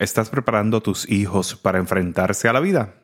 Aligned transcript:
¿Estás 0.00 0.30
preparando 0.30 0.80
tus 0.80 1.10
hijos 1.10 1.56
para 1.56 1.80
enfrentarse 1.80 2.46
a 2.46 2.52
la 2.52 2.60
vida? 2.60 2.94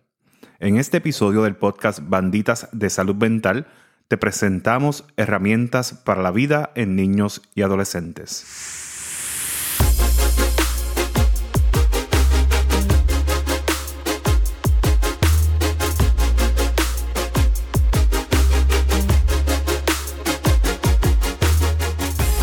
En 0.61 0.77
este 0.77 0.99
episodio 0.99 1.43
del 1.43 1.57
podcast 1.57 1.99
Banditas 2.01 2.69
de 2.71 2.89
Salud 2.89 3.17
Mental, 3.17 3.67
te 4.07 4.17
presentamos 4.17 5.05
herramientas 5.17 5.93
para 5.93 6.23
la 6.23 6.31
vida 6.31 6.71
en 6.77 6.95
niños 6.95 7.43
y 7.57 7.63
adolescentes. 7.63 8.45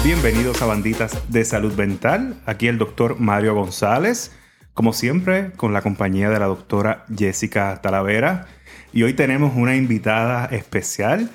Bienvenidos 0.03 0.61
a 0.61 0.65
Banditas 0.65 1.31
de 1.31 1.45
Salud 1.45 1.73
Mental. 1.75 2.41
Aquí 2.45 2.67
el 2.67 2.77
doctor 2.77 3.17
Mario 3.17 3.55
González 3.55 4.33
como 4.81 4.93
siempre, 4.93 5.51
con 5.57 5.73
la 5.73 5.83
compañía 5.83 6.31
de 6.31 6.39
la 6.39 6.47
doctora 6.47 7.05
Jessica 7.15 7.79
Talavera. 7.83 8.47
Y 8.91 9.03
hoy 9.03 9.13
tenemos 9.13 9.53
una 9.55 9.75
invitada 9.75 10.45
especial. 10.45 11.29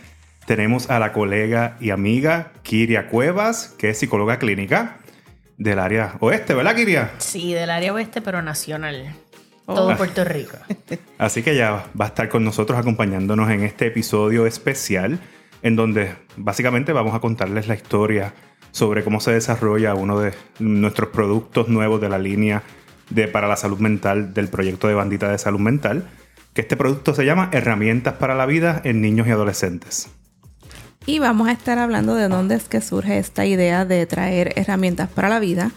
Tenemos 0.46 0.91
a 0.91 0.98
la 0.98 1.12
colega 1.12 1.77
y 1.78 1.91
amiga 1.91 2.50
Kiria 2.64 3.06
Cuevas, 3.06 3.72
que 3.78 3.91
es 3.91 3.98
psicóloga 3.98 4.41
clínica 4.41 4.96
del 5.59 5.78
área 5.78 6.16
oeste, 6.19 6.55
¿verdad, 6.55 6.74
Kiria? 6.74 7.12
Sí, 7.19 7.55
del 7.55 7.70
área 7.70 7.92
oeste, 7.92 8.20
pero 8.20 8.42
nacional. 8.42 9.14
Todo 9.64 9.92
oh. 9.92 9.97
Puerto 9.97 10.24
Rico. 10.24 10.56
Así 11.19 11.44
que 11.44 11.55
ya 11.55 11.86
va 11.98 12.06
a 12.06 12.08
estar 12.08 12.28
con 12.28 12.42
nosotros 12.42 12.77
acompañándonos 12.77 13.48
en 13.50 13.62
este 13.62 13.86
episodio 13.86 14.44
especial, 14.44 15.20
en 15.62 15.77
donde 15.77 16.16
básicamente 16.36 16.92
vamos 16.92 17.14
a 17.14 17.20
contarles 17.20 17.69
la 17.69 17.77
historia 17.77 18.34
sobre 18.72 19.05
cómo 19.05 19.20
se 19.20 19.30
desarrolla 19.30 19.94
uno 19.94 20.19
de 20.19 20.34
nuestros 20.58 21.10
productos 21.10 21.69
nuevos 21.69 22.00
de 22.00 22.08
la 22.08 22.19
línea 22.19 22.64
de, 23.10 23.28
para 23.28 23.48
la 23.48 23.56
salud 23.56 23.78
mental 23.78 24.34
del 24.34 24.48
proyecto 24.48 24.88
de 24.88 24.95
Bandita 24.95 25.30
de 25.30 25.39
Salud 25.39 25.61
Mental, 25.61 26.08
que 26.55 26.62
este 26.62 26.77
producto 26.77 27.14
se 27.14 27.25
llama 27.25 27.50
Herramientas 27.53 28.14
para 28.14 28.34
la 28.34 28.47
Vida 28.47 28.80
en 28.84 29.00
Niños 29.00 29.27
y 29.27 29.30
Adolescentes. 29.30 30.08
Y 31.05 31.20
vamos 31.20 31.48
a 31.48 31.53
estar 31.53 31.78
hablando 31.78 32.14
de 32.14 32.28
dónde 32.28 32.56
es 32.56 32.64
que 32.64 32.80
surge 32.80 33.19
esta 33.19 33.47
idea 33.47 33.84
de 33.84 34.06
traer 34.06 34.53
herramientas 34.56 35.08
para 35.08 35.28
la 35.28 35.39
vida. 35.39 35.70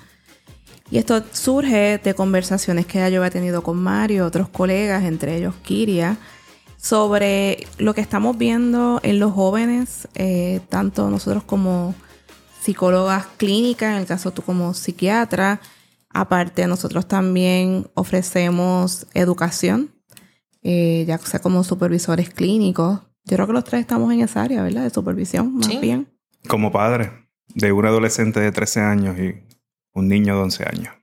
Y 0.89 0.97
esto 0.97 1.23
surge 1.31 1.99
de 2.03 2.13
conversaciones 2.15 2.87
que 2.87 3.11
yo 3.11 3.23
he 3.23 3.29
tenido 3.29 3.61
con 3.61 3.77
Mario, 3.77 4.25
otros 4.25 4.49
colegas, 4.49 5.03
entre 5.03 5.37
ellos 5.37 5.53
Kiria, 5.61 6.17
sobre 6.77 7.67
lo 7.77 7.93
que 7.93 8.01
estamos 8.01 8.37
viendo 8.39 8.99
en 9.03 9.19
los 9.19 9.33
jóvenes, 9.33 10.07
eh, 10.15 10.61
tanto 10.69 11.09
nosotros 11.11 11.43
como 11.43 11.93
psicólogas 12.61 13.27
clínicas, 13.37 13.93
en 13.93 13.99
el 13.99 14.07
caso 14.07 14.31
tú 14.31 14.41
como 14.41 14.73
psiquiatra, 14.73 15.59
Aparte, 16.09 16.65
nosotros 16.67 17.07
también 17.07 17.87
ofrecemos 17.93 19.07
educación, 19.13 19.91
eh, 20.63 21.05
ya 21.07 21.17
sea 21.19 21.39
como 21.39 21.63
supervisores 21.63 22.29
clínicos. 22.31 23.01
Yo 23.25 23.35
creo 23.35 23.47
que 23.47 23.53
los 23.53 23.63
tres 23.63 23.81
estamos 23.81 24.11
en 24.11 24.21
esa 24.21 24.41
área, 24.41 24.63
¿verdad? 24.63 24.83
De 24.83 24.89
supervisión, 24.89 25.55
más 25.55 25.79
bien. 25.79 26.07
Como 26.47 26.71
padre 26.71 27.11
de 27.53 27.71
un 27.71 27.85
adolescente 27.85 28.39
de 28.39 28.51
13 28.51 28.81
años 28.81 29.19
y 29.19 29.35
un 29.93 30.07
niño 30.07 30.35
de 30.35 30.41
11 30.41 30.63
años. 30.63 30.93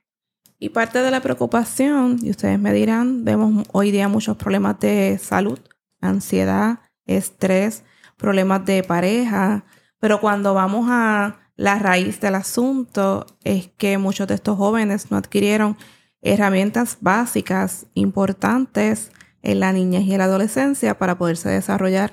Y 0.59 0.69
parte 0.69 0.99
de 0.99 1.11
la 1.11 1.21
preocupación, 1.21 2.17
y 2.21 2.31
ustedes 2.31 2.59
me 2.59 2.73
dirán, 2.73 3.23
vemos 3.23 3.67
hoy 3.71 3.91
día 3.91 4.07
muchos 4.07 4.37
problemas 4.37 4.79
de 4.79 5.19
salud, 5.21 5.59
ansiedad, 6.01 6.79
estrés, 7.05 7.83
problemas 8.17 8.65
de 8.65 8.83
pareja, 8.83 9.65
pero 9.99 10.19
cuando 10.19 10.53
vamos 10.53 10.87
a 10.89 11.46
la 11.57 11.79
raíz 11.79 12.21
del 12.21 12.35
asunto 12.35 13.25
es 13.43 13.69
que 13.77 13.97
muchos 13.97 14.27
de 14.27 14.35
estos 14.35 14.57
jóvenes 14.57 15.11
no 15.11 15.17
adquirieron 15.17 15.75
herramientas 16.21 16.99
básicas 17.01 17.87
importantes 17.95 19.11
en 19.41 19.59
la 19.59 19.73
niñez 19.73 20.03
y 20.03 20.15
la 20.17 20.25
adolescencia 20.25 20.97
para 20.97 21.17
poderse 21.17 21.49
desarrollar 21.49 22.11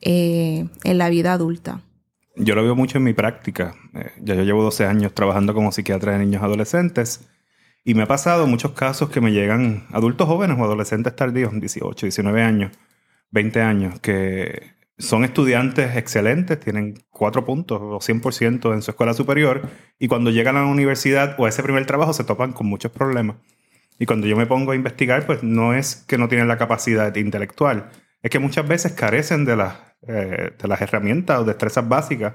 eh, 0.00 0.68
en 0.84 0.98
la 0.98 1.10
vida 1.10 1.32
adulta. 1.32 1.80
Yo 2.36 2.54
lo 2.54 2.62
veo 2.62 2.76
mucho 2.76 2.98
en 2.98 3.04
mi 3.04 3.12
práctica. 3.12 3.74
Eh, 3.94 4.12
ya 4.22 4.34
yo 4.34 4.42
llevo 4.42 4.62
12 4.62 4.86
años 4.86 5.12
trabajando 5.12 5.54
como 5.54 5.72
psiquiatra 5.72 6.12
de 6.12 6.20
niños 6.20 6.42
y 6.42 6.44
adolescentes 6.44 7.28
y 7.84 7.94
me 7.94 8.04
ha 8.04 8.06
pasado 8.06 8.46
muchos 8.46 8.72
casos 8.72 9.10
que 9.10 9.20
me 9.20 9.32
llegan 9.32 9.86
adultos 9.90 10.28
jóvenes 10.28 10.56
o 10.58 10.64
adolescentes 10.64 11.16
tardíos, 11.16 11.52
18, 11.52 12.06
19 12.06 12.42
años, 12.42 12.72
20 13.32 13.60
años, 13.60 14.00
que 14.00 14.72
son 14.98 15.24
estudiantes 15.24 15.96
excelentes, 15.96 16.60
tienen 16.60 16.94
cuatro 17.10 17.44
puntos 17.44 17.80
o 17.80 17.98
100% 17.98 18.72
en 18.74 18.82
su 18.82 18.90
escuela 18.90 19.14
superior 19.14 19.68
y 19.98 20.08
cuando 20.08 20.30
llegan 20.30 20.56
a 20.56 20.60
la 20.60 20.66
universidad 20.66 21.34
o 21.38 21.46
a 21.46 21.48
ese 21.48 21.62
primer 21.62 21.86
trabajo 21.86 22.12
se 22.12 22.24
topan 22.24 22.52
con 22.52 22.66
muchos 22.66 22.92
problemas. 22.92 23.36
Y 23.98 24.06
cuando 24.06 24.26
yo 24.26 24.36
me 24.36 24.46
pongo 24.46 24.72
a 24.72 24.76
investigar, 24.76 25.26
pues 25.26 25.42
no 25.42 25.74
es 25.74 26.04
que 26.06 26.18
no 26.18 26.28
tienen 26.28 26.48
la 26.48 26.58
capacidad 26.58 27.14
intelectual, 27.14 27.90
es 28.22 28.30
que 28.30 28.38
muchas 28.38 28.66
veces 28.66 28.92
carecen 28.92 29.44
de 29.44 29.56
las, 29.56 29.74
eh, 30.06 30.52
de 30.58 30.68
las 30.68 30.80
herramientas 30.80 31.40
o 31.40 31.44
destrezas 31.44 31.88
básicas. 31.88 32.34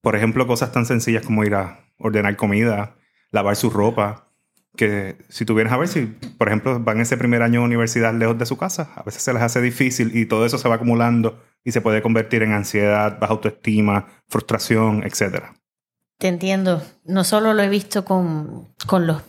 Por 0.00 0.16
ejemplo, 0.16 0.46
cosas 0.46 0.72
tan 0.72 0.86
sencillas 0.86 1.24
como 1.24 1.44
ir 1.44 1.54
a 1.54 1.80
ordenar 1.98 2.36
comida, 2.36 2.96
lavar 3.30 3.56
su 3.56 3.70
ropa, 3.70 4.28
que 4.76 5.16
si 5.28 5.44
tú 5.44 5.54
vienes 5.54 5.72
a 5.72 5.76
ver 5.76 5.88
si, 5.88 6.06
por 6.38 6.48
ejemplo, 6.48 6.80
van 6.80 7.00
ese 7.00 7.16
primer 7.16 7.42
año 7.42 7.60
de 7.60 7.66
universidad 7.66 8.14
lejos 8.14 8.38
de 8.38 8.46
su 8.46 8.56
casa, 8.56 8.90
a 8.96 9.02
veces 9.02 9.22
se 9.22 9.32
les 9.32 9.42
hace 9.42 9.60
difícil 9.60 10.16
y 10.16 10.26
todo 10.26 10.46
eso 10.46 10.58
se 10.58 10.68
va 10.68 10.76
acumulando 10.76 11.38
y 11.64 11.72
se 11.72 11.80
puede 11.80 12.02
convertir 12.02 12.42
en 12.42 12.52
ansiedad, 12.52 13.18
baja 13.18 13.32
autoestima, 13.32 14.08
frustración, 14.28 15.04
etc. 15.04 15.44
Te 16.18 16.28
entiendo. 16.28 16.82
No 17.04 17.24
solo 17.24 17.54
lo 17.54 17.62
he 17.62 17.68
visto 17.68 18.04
con, 18.04 18.68
con 18.86 19.06
los 19.06 19.22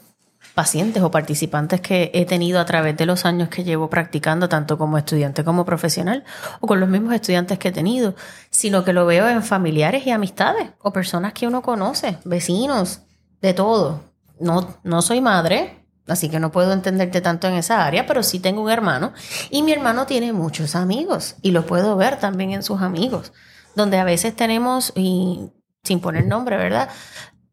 pacientes 0.54 1.02
o 1.02 1.12
participantes 1.12 1.82
que 1.82 2.12
he 2.14 2.26
tenido 2.26 2.60
a 2.60 2.66
través 2.66 2.96
de 2.96 3.06
los 3.06 3.26
años 3.26 3.50
que 3.50 3.64
llevo 3.64 3.90
practicando, 3.90 4.50
tanto 4.50 4.78
como 4.78 4.98
estudiante 4.98 5.44
como 5.44 5.66
profesional, 5.66 6.24
o 6.60 6.68
con 6.68 6.80
los 6.80 6.90
mismos 6.90 7.14
estudiantes 7.14 7.58
que 7.58 7.70
he 7.70 7.72
tenido, 7.72 8.16
sino 8.50 8.84
que 8.84 8.94
lo 8.94 9.06
veo 9.06 9.28
en 9.28 9.42
familiares 9.42 10.06
y 10.06 10.12
amistades, 10.12 10.70
o 10.80 10.94
personas 10.94 11.34
que 11.34 11.48
uno 11.48 11.62
conoce, 11.62 12.18
vecinos, 12.24 13.02
de 13.42 13.54
todo 13.54 14.14
no, 14.40 14.78
no 14.84 15.02
soy 15.02 15.22
madre, 15.22 15.83
así 16.08 16.30
que 16.30 16.40
no 16.40 16.52
puedo 16.52 16.74
entenderte 16.74 17.22
tanto 17.22 17.48
en 17.48 17.56
esa 17.56 17.86
área, 17.86 18.06
pero 18.06 18.24
sí 18.24 18.40
tengo 18.40 18.62
un 18.62 18.70
hermano 18.70 19.14
y 19.50 19.64
mi 19.64 19.72
hermano 19.72 20.06
tiene 20.06 20.34
muchos 20.34 20.76
amigos 20.76 21.36
y 21.42 21.52
lo 21.52 21.66
puedo 21.66 21.96
ver 21.96 22.20
también 22.20 22.52
en 22.52 22.64
sus 22.64 22.82
amigos, 22.82 23.34
donde 23.76 23.98
a 23.98 24.04
veces 24.04 24.36
tenemos, 24.36 24.94
y 24.96 25.52
sin 25.84 26.00
poner 26.00 26.26
nombre, 26.26 26.58
¿verdad? 26.58 26.90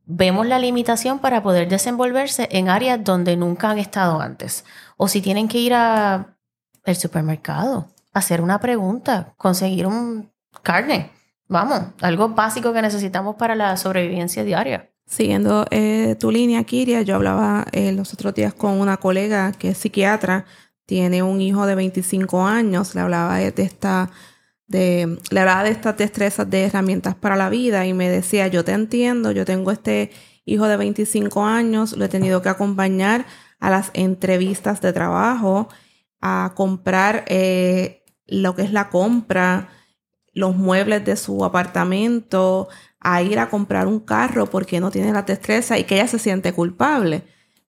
Vemos 0.06 0.46
la 0.46 0.58
limitación 0.58 1.20
para 1.20 1.42
poder 1.42 1.68
desenvolverse 1.68 2.48
en 2.50 2.68
áreas 2.68 3.02
donde 3.02 3.36
nunca 3.36 3.70
han 3.70 3.78
estado 3.78 4.20
antes. 4.20 4.64
O 4.96 5.06
si 5.06 5.20
tienen 5.20 5.46
que 5.46 5.58
ir 5.58 5.72
al 5.72 6.26
supermercado, 6.96 7.88
hacer 8.12 8.40
una 8.40 8.58
pregunta, 8.58 9.34
conseguir 9.36 9.86
un 9.86 10.32
carne. 10.62 11.12
Vamos, 11.46 11.82
algo 12.00 12.28
básico 12.30 12.72
que 12.72 12.82
necesitamos 12.82 13.36
para 13.36 13.54
la 13.54 13.76
sobrevivencia 13.76 14.44
diaria. 14.44 14.89
Siguiendo 15.10 15.66
eh, 15.72 16.14
tu 16.20 16.30
línea, 16.30 16.62
Kiria, 16.62 17.02
yo 17.02 17.16
hablaba 17.16 17.66
eh, 17.72 17.90
los 17.90 18.14
otros 18.14 18.32
días 18.32 18.54
con 18.54 18.80
una 18.80 18.98
colega 18.98 19.50
que 19.50 19.70
es 19.70 19.78
psiquiatra, 19.78 20.46
tiene 20.86 21.24
un 21.24 21.40
hijo 21.40 21.66
de 21.66 21.74
25 21.74 22.46
años, 22.46 22.94
le 22.94 23.00
hablaba 23.00 23.38
de 23.38 23.52
esta, 23.56 24.08
de, 24.68 25.18
le 25.30 25.40
hablaba 25.40 25.64
de 25.64 25.70
estas 25.70 25.96
destrezas 25.96 26.48
de 26.48 26.66
herramientas 26.66 27.16
para 27.16 27.34
la 27.34 27.48
vida 27.48 27.86
y 27.86 27.92
me 27.92 28.08
decía, 28.08 28.46
yo 28.46 28.64
te 28.64 28.70
entiendo, 28.70 29.32
yo 29.32 29.44
tengo 29.44 29.72
este 29.72 30.12
hijo 30.44 30.68
de 30.68 30.76
25 30.76 31.44
años, 31.44 31.96
lo 31.96 32.04
he 32.04 32.08
tenido 32.08 32.40
que 32.40 32.48
acompañar 32.48 33.26
a 33.58 33.68
las 33.68 33.90
entrevistas 33.94 34.80
de 34.80 34.92
trabajo, 34.92 35.68
a 36.20 36.52
comprar 36.54 37.24
eh, 37.26 38.04
lo 38.28 38.54
que 38.54 38.62
es 38.62 38.72
la 38.72 38.90
compra, 38.90 39.70
los 40.32 40.54
muebles 40.54 41.04
de 41.04 41.16
su 41.16 41.44
apartamento, 41.44 42.68
a 43.00 43.22
ir 43.22 43.38
a 43.38 43.48
comprar 43.48 43.86
un 43.86 44.00
carro 44.00 44.46
porque 44.46 44.80
no 44.80 44.90
tiene 44.90 45.12
la 45.12 45.22
destreza 45.22 45.78
y 45.78 45.84
que 45.84 45.96
ella 45.96 46.08
se 46.08 46.18
siente 46.18 46.52
culpable. 46.52 47.24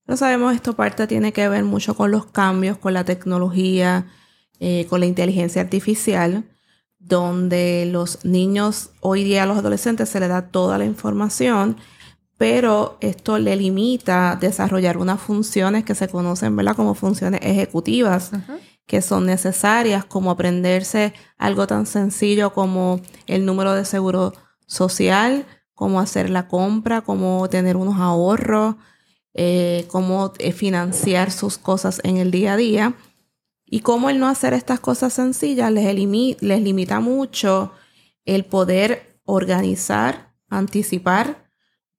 No 0.07 0.17
sabemos, 0.17 0.55
esto 0.55 0.75
parte 0.75 1.07
tiene 1.07 1.33
que 1.33 1.49
ver 1.49 1.65
mucho 1.65 1.95
con 1.95 2.11
los 2.11 2.27
cambios, 2.27 2.77
con 2.77 2.93
la 2.93 3.05
tecnología, 3.05 4.07
eh, 4.61 4.87
con 4.89 5.01
la 5.01 5.07
inteligencia 5.07 5.63
artificial, 5.63 6.45
donde 6.99 7.89
los 7.91 8.25
niños, 8.25 8.91
hoy 9.01 9.25
día 9.25 9.45
a 9.45 9.47
los 9.47 9.59
adolescentes 9.59 10.09
se 10.09 10.21
les 10.21 10.29
da 10.29 10.49
toda 10.49 10.79
la 10.79 10.85
información, 10.85 11.77
pero 12.37 12.99
esto 13.01 13.39
le 13.39 13.57
limita 13.57 14.37
desarrollar 14.41 14.99
unas 14.99 15.21
funciones 15.21 15.85
que 15.85 15.95
se 15.95 16.09
conocen 16.09 16.57
¿verdad? 16.57 16.77
como 16.77 16.95
funciones 16.95 17.41
ejecutivas, 17.43 18.33
que 18.87 19.01
son 19.01 19.27
necesarias, 19.27 20.05
como 20.05 20.31
aprenderse 20.31 21.15
algo 21.39 21.67
tan 21.67 21.87
sencillo 21.87 22.53
como 22.53 23.01
el 23.27 23.47
número 23.47 23.75
de 23.75 23.85
seguro 23.85 24.33
social, 24.73 25.47
cómo 25.75 26.01
hacer 26.01 26.31
la 26.31 26.49
compra, 26.49 27.03
cómo 27.03 27.49
tener 27.49 27.77
unos 27.77 28.01
ahorros, 28.01 28.77
eh, 29.35 29.85
cómo 29.89 30.33
eh, 30.39 30.53
financiar 30.53 31.31
sus 31.31 31.59
cosas 31.59 32.01
en 32.05 32.17
el 32.17 32.31
día 32.31 32.55
a 32.55 32.57
día. 32.57 32.95
Y 33.67 33.81
cómo 33.81 34.11
el 34.11 34.19
no 34.19 34.29
hacer 34.29 34.53
estas 34.55 34.81
cosas 34.81 35.13
sencillas 35.13 35.71
les, 35.73 35.85
les 36.41 36.63
limita 36.63 37.01
mucho 37.01 37.73
el 38.25 38.45
poder 38.45 39.19
organizar, 39.25 40.35
anticipar, 40.49 41.51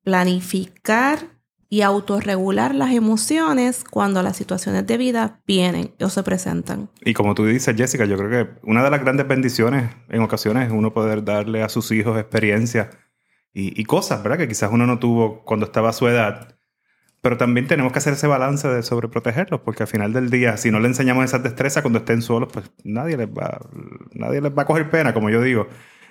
planificar 0.04 1.33
y 1.74 1.82
autorregular 1.82 2.76
las 2.76 2.92
emociones 2.92 3.84
cuando 3.84 4.22
las 4.22 4.38
situaciones 4.38 4.86
de 4.86 4.96
vida 4.96 5.42
vienen 5.48 5.96
o 6.02 6.10
se 6.10 6.22
presentan. 6.22 6.92
Y 7.04 7.16
como 7.16 7.34
tú 7.34 7.48
dices, 7.48 7.76
Jessica, 7.76 8.06
yo 8.06 8.16
creo 8.16 8.30
que 8.30 8.52
una 8.62 8.84
de 8.84 8.92
las 8.92 9.02
grandes 9.02 9.28
bendiciones 9.28 9.90
en 10.10 10.22
ocasiones 10.22 10.68
es 10.68 10.72
uno 10.72 10.94
poder 10.94 11.24
darle 11.24 11.64
a 11.64 11.70
sus 11.70 11.92
hijos 11.92 12.20
experiencias 12.20 12.90
y, 13.56 13.84
cosas, 13.86 14.22
¿verdad? 14.22 14.38
Que 14.38 14.48
quizás 14.48 14.70
uno 14.72 14.86
no 14.86 15.00
tuvo 15.00 15.44
cuando 15.46 15.66
estaba 15.66 15.90
a 15.90 15.94
su 15.94 16.08
edad. 16.08 16.60
Pero 17.22 17.38
también 17.38 17.66
tenemos 17.66 17.92
que 17.92 17.98
hacer 17.98 18.14
ese 18.14 18.28
balance 18.28 18.68
de 18.68 18.84
sobreprotegerlos, 18.84 19.62
porque 19.62 19.82
al 19.82 19.90
final 19.90 20.14
del 20.14 20.30
día, 20.30 20.58
si 20.58 20.70
no 20.70 20.80
le 20.80 20.90
enseñamos 20.90 21.26
esas 21.26 21.42
destrezas 21.42 21.82
cuando 21.82 21.98
estén 21.98 22.22
solos, 22.22 22.50
pues 22.54 22.70
nadie 22.84 23.18
les 23.18 23.30
va, 23.30 23.60
nadie 24.12 24.42
les 24.42 24.56
va 24.56 24.62
a 24.62 24.66
coger 24.68 24.92
pena, 24.92 25.12
como 25.16 25.32
yo 25.32 25.42
digo 25.42 25.68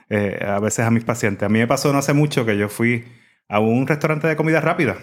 eh, 0.09 0.45
a 0.45 0.59
veces 0.59 0.85
a 0.85 0.91
mis 0.91 1.05
pacientes. 1.05 1.47
A 1.47 1.49
mí 1.49 1.61
me 1.61 1.69
pasó 1.69 1.93
no 1.93 2.01
hace 2.01 2.15
mucho 2.15 2.45
que 2.45 2.59
yo 2.59 2.69
fui 2.69 3.05
a 3.49 3.61
un 3.61 3.87
restaurante 3.87 4.27
de 4.27 4.35
comida 4.35 4.61
rápida 4.61 4.97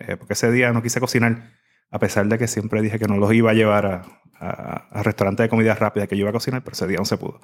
eh, 0.00 0.16
porque 0.16 0.34
ese 0.34 0.50
día 0.50 0.72
no 0.72 0.82
quise 0.82 1.00
cocinar, 1.00 1.50
a 1.90 1.98
pesar 1.98 2.26
de 2.26 2.38
que 2.38 2.48
siempre 2.48 2.82
dije 2.82 2.98
que 2.98 3.06
no 3.06 3.16
los 3.16 3.32
iba 3.32 3.50
a 3.50 3.54
llevar 3.54 3.86
a, 3.86 4.02
a, 4.42 5.02
restaurantes 5.02 5.44
de 5.44 5.48
comida 5.48 5.74
rápida, 5.74 6.06
que 6.06 6.16
yo 6.16 6.22
iba 6.22 6.30
a 6.30 6.32
cocinar, 6.32 6.62
pero 6.62 6.72
ese 6.72 6.86
día 6.86 6.98
no 6.98 7.04
se 7.04 7.16
pudo. 7.16 7.40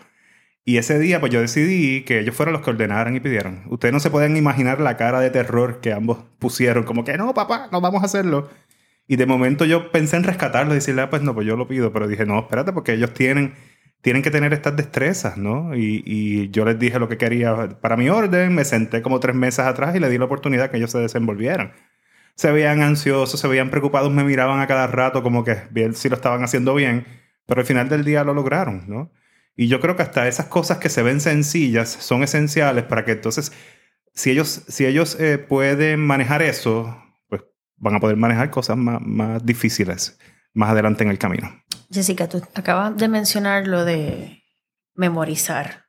Y 0.64 0.76
ese 0.76 0.98
día, 0.98 1.20
pues 1.20 1.32
yo 1.32 1.40
decidí 1.40 2.02
que 2.02 2.18
ellos 2.20 2.34
fueran 2.34 2.52
los 2.52 2.62
que 2.62 2.70
ordenaran 2.70 3.16
y 3.16 3.20
pidieran. 3.20 3.64
Ustedes 3.70 3.94
no 3.94 4.00
se 4.00 4.10
pueden 4.10 4.36
imaginar 4.36 4.80
la 4.80 4.96
cara 4.96 5.20
de 5.20 5.30
terror 5.30 5.80
que 5.80 5.92
ambos 5.92 6.18
pusieron, 6.38 6.84
como 6.84 7.04
que 7.04 7.16
no, 7.16 7.32
papá, 7.32 7.68
no 7.72 7.80
vamos 7.80 8.02
a 8.02 8.06
hacerlo. 8.06 8.50
Y 9.06 9.16
de 9.16 9.24
momento 9.24 9.64
yo 9.64 9.90
pensé 9.90 10.16
en 10.16 10.24
rescatarlo 10.24 10.72
y 10.72 10.76
decirle, 10.76 11.02
ah, 11.02 11.10
pues 11.10 11.22
no, 11.22 11.34
pues 11.34 11.46
yo 11.46 11.56
lo 11.56 11.66
pido, 11.68 11.92
pero 11.92 12.06
dije, 12.06 12.26
no, 12.26 12.40
espérate, 12.40 12.72
porque 12.72 12.92
ellos 12.92 13.14
tienen, 13.14 13.54
tienen 14.02 14.22
que 14.22 14.30
tener 14.30 14.52
estas 14.52 14.76
destrezas, 14.76 15.38
¿no? 15.38 15.74
Y, 15.74 16.02
y 16.04 16.50
yo 16.50 16.66
les 16.66 16.78
dije 16.78 16.98
lo 16.98 17.08
que 17.08 17.16
quería 17.16 17.80
para 17.80 17.96
mi 17.96 18.10
orden, 18.10 18.54
me 18.54 18.64
senté 18.66 19.00
como 19.00 19.20
tres 19.20 19.34
meses 19.34 19.60
atrás 19.60 19.96
y 19.96 20.00
le 20.00 20.10
di 20.10 20.18
la 20.18 20.26
oportunidad 20.26 20.70
que 20.70 20.76
ellos 20.76 20.90
se 20.90 20.98
desenvolvieran 20.98 21.72
se 22.38 22.52
veían 22.52 22.82
ansiosos, 22.82 23.40
se 23.40 23.48
veían 23.48 23.68
preocupados, 23.68 24.12
me 24.12 24.22
miraban 24.22 24.60
a 24.60 24.68
cada 24.68 24.86
rato 24.86 25.24
como 25.24 25.42
que 25.42 25.64
bien 25.70 25.94
si 25.94 26.08
lo 26.08 26.14
estaban 26.14 26.44
haciendo 26.44 26.72
bien, 26.72 27.04
pero 27.46 27.60
al 27.60 27.66
final 27.66 27.88
del 27.88 28.04
día 28.04 28.22
lo 28.22 28.32
lograron, 28.32 28.84
¿no? 28.86 29.10
Y 29.56 29.66
yo 29.66 29.80
creo 29.80 29.96
que 29.96 30.02
hasta 30.02 30.28
esas 30.28 30.46
cosas 30.46 30.78
que 30.78 30.88
se 30.88 31.02
ven 31.02 31.20
sencillas 31.20 31.88
son 31.88 32.22
esenciales 32.22 32.84
para 32.84 33.04
que 33.04 33.12
entonces, 33.12 33.50
si 34.14 34.30
ellos, 34.30 34.62
si 34.68 34.86
ellos 34.86 35.18
eh, 35.18 35.38
pueden 35.38 35.98
manejar 36.06 36.42
eso, 36.42 36.96
pues 37.28 37.42
van 37.76 37.96
a 37.96 38.00
poder 38.00 38.16
manejar 38.16 38.50
cosas 38.50 38.76
más, 38.76 39.00
más 39.02 39.44
difíciles 39.44 40.16
más 40.54 40.70
adelante 40.70 41.02
en 41.02 41.10
el 41.10 41.18
camino. 41.18 41.50
Jessica, 41.90 42.28
tú 42.28 42.40
acabas 42.54 42.96
de 42.96 43.08
mencionar 43.08 43.66
lo 43.66 43.84
de 43.84 44.44
memorizar 44.94 45.86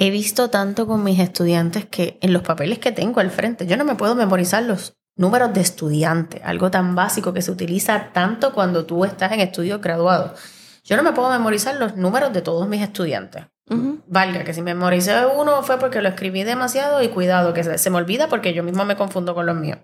he 0.00 0.10
visto 0.10 0.48
tanto 0.48 0.86
con 0.86 1.04
mis 1.04 1.20
estudiantes 1.20 1.84
que 1.84 2.18
en 2.22 2.32
los 2.32 2.40
papeles 2.40 2.78
que 2.78 2.90
tengo 2.90 3.20
al 3.20 3.30
frente, 3.30 3.66
yo 3.66 3.76
no 3.76 3.84
me 3.84 3.96
puedo 3.96 4.14
memorizar 4.14 4.62
los 4.62 4.96
números 5.14 5.52
de 5.52 5.60
estudiante, 5.60 6.40
algo 6.42 6.70
tan 6.70 6.94
básico 6.94 7.34
que 7.34 7.42
se 7.42 7.50
utiliza 7.50 8.08
tanto 8.14 8.54
cuando 8.54 8.86
tú 8.86 9.04
estás 9.04 9.30
en 9.32 9.40
estudios 9.40 9.82
graduados. 9.82 10.40
Yo 10.84 10.96
no 10.96 11.02
me 11.02 11.12
puedo 11.12 11.28
memorizar 11.28 11.76
los 11.76 11.96
números 11.96 12.32
de 12.32 12.40
todos 12.40 12.66
mis 12.66 12.80
estudiantes. 12.80 13.44
Valga, 14.06 14.42
que 14.42 14.54
si 14.54 14.62
memoricé 14.62 15.14
uno 15.26 15.62
fue 15.62 15.78
porque 15.78 16.00
lo 16.00 16.08
escribí 16.08 16.44
demasiado 16.44 17.02
y 17.02 17.08
cuidado, 17.08 17.52
que 17.52 17.62
se, 17.62 17.90
me 17.90 17.98
olvida 17.98 18.28
porque 18.28 18.54
yo 18.54 18.62
mismo 18.62 18.86
me 18.86 18.96
confundo 18.96 19.34
con 19.34 19.44
los 19.44 19.54
míos. 19.54 19.80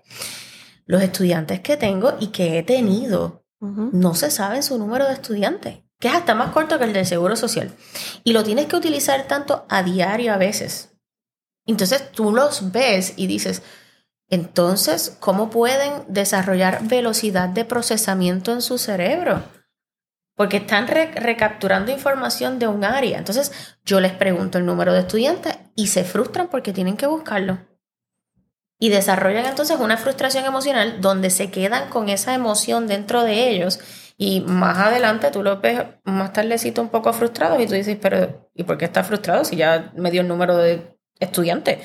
Los 0.87 1.03
estudiantes 1.03 1.59
que 1.59 1.77
tengo 1.77 2.15
y 2.19 2.27
que 2.27 2.57
he 2.57 2.63
tenido 2.63 3.45
no 3.59 4.15
se 4.15 4.31
saben 4.31 4.63
su 4.63 4.79
número 4.79 5.05
de 5.05 5.13
estudiante 5.13 5.86
que 5.99 6.07
es 6.07 6.13
hasta 6.13 6.35
más 6.35 6.51
corto 6.51 6.77
que 6.77 6.85
el 6.85 6.93
del 6.93 7.05
Seguro 7.05 7.35
Social. 7.35 7.73
Y 8.23 8.33
lo 8.33 8.43
tienes 8.43 8.67
que 8.67 8.75
utilizar 8.75 9.27
tanto 9.27 9.65
a 9.69 9.83
diario 9.83 10.33
a 10.33 10.37
veces. 10.37 10.93
Entonces 11.65 12.11
tú 12.11 12.31
los 12.31 12.71
ves 12.71 13.13
y 13.17 13.27
dices, 13.27 13.61
entonces, 14.29 15.15
¿cómo 15.19 15.49
pueden 15.49 16.03
desarrollar 16.07 16.83
velocidad 16.83 17.49
de 17.49 17.65
procesamiento 17.65 18.51
en 18.51 18.61
su 18.61 18.77
cerebro? 18.77 19.43
Porque 20.35 20.57
están 20.57 20.87
recapturando 20.87 21.91
información 21.91 22.59
de 22.59 22.67
un 22.67 22.83
área. 22.83 23.17
Entonces, 23.17 23.51
yo 23.85 23.99
les 24.01 24.11
pregunto 24.11 24.57
el 24.57 24.65
número 24.65 24.93
de 24.93 24.99
estudiantes 24.99 25.57
y 25.75 25.87
se 25.87 26.03
frustran 26.03 26.49
porque 26.49 26.73
tienen 26.73 26.97
que 26.97 27.07
buscarlo. 27.07 27.59
Y 28.79 28.89
desarrollan 28.89 29.45
entonces 29.45 29.79
una 29.79 29.97
frustración 29.97 30.45
emocional 30.45 31.01
donde 31.01 31.31
se 31.31 31.49
quedan 31.49 31.89
con 31.89 32.09
esa 32.09 32.35
emoción 32.35 32.85
dentro 32.85 33.23
de 33.23 33.49
ellos 33.49 33.79
y 34.17 34.41
más 34.41 34.79
adelante 34.79 35.29
tú 35.29 35.43
lo 35.43 35.61
ves 35.61 35.79
más 36.03 36.33
tardecito 36.33 36.81
un 36.81 36.89
poco 36.89 37.13
frustrado 37.13 37.61
y 37.61 37.67
tú 37.67 37.75
dices, 37.75 37.97
pero 38.01 38.49
¿y 38.55 38.63
por 38.63 38.77
qué 38.77 38.85
está 38.85 39.03
frustrado 39.03 39.45
si 39.45 39.55
ya 39.55 39.91
me 39.95 40.09
dio 40.09 40.21
el 40.21 40.27
número 40.27 40.57
de 40.57 40.97
estudiantes? 41.19 41.79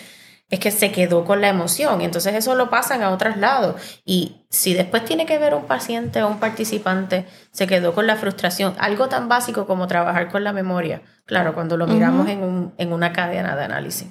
Es 0.49 0.59
que 0.59 0.71
se 0.71 0.93
quedó 0.93 1.25
con 1.25 1.43
la 1.43 1.49
emoción 1.49 2.01
y 2.01 2.05
entonces 2.05 2.35
eso 2.35 2.55
lo 2.55 2.71
pasan 2.71 3.03
a 3.03 3.11
otros 3.11 3.37
lados. 3.37 3.81
Y 4.05 4.47
si 4.49 4.73
después 4.73 5.05
tiene 5.05 5.27
que 5.27 5.39
ver 5.39 5.55
un 5.55 5.65
paciente 5.65 6.23
o 6.23 6.29
un 6.29 6.41
participante, 6.41 7.27
se 7.53 7.67
quedó 7.67 7.95
con 7.95 8.07
la 8.07 8.17
frustración, 8.17 8.75
algo 8.79 9.09
tan 9.09 9.29
básico 9.29 9.67
como 9.67 9.87
trabajar 9.87 10.31
con 10.31 10.43
la 10.43 10.53
memoria, 10.53 11.03
claro, 11.27 11.55
cuando 11.55 11.77
lo 11.77 11.87
miramos 11.87 12.29
en, 12.29 12.43
un, 12.43 12.75
en 12.79 12.93
una 12.93 13.13
cadena 13.13 13.57
de 13.57 13.65
análisis. 13.65 14.09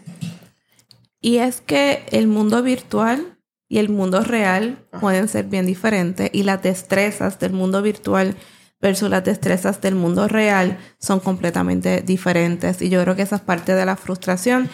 Y 1.20 1.38
es 1.38 1.62
que 1.62 2.06
el 2.12 2.28
mundo 2.28 2.64
virtual 2.64 3.38
y 3.72 3.80
el 3.80 3.88
mundo 3.88 4.20
real 4.20 4.86
pueden 5.00 5.30
ser 5.30 5.46
bien 5.46 5.66
diferentes 5.66 6.30
y 6.34 6.44
las 6.44 6.62
destrezas 6.62 7.40
del 7.40 7.54
mundo 7.54 7.82
virtual 7.82 8.36
versus 8.82 9.10
las 9.10 9.24
destrezas 9.24 9.80
del 9.80 9.96
mundo 9.96 10.28
real 10.28 10.78
son 11.00 11.22
completamente 11.22 12.02
diferentes. 12.02 12.82
Y 12.82 12.90
yo 12.90 13.02
creo 13.02 13.16
que 13.16 13.22
esa 13.22 13.38
es 13.38 13.42
parte 13.42 13.74
de 13.74 13.86
la 13.86 13.96
frustración. 13.96 14.70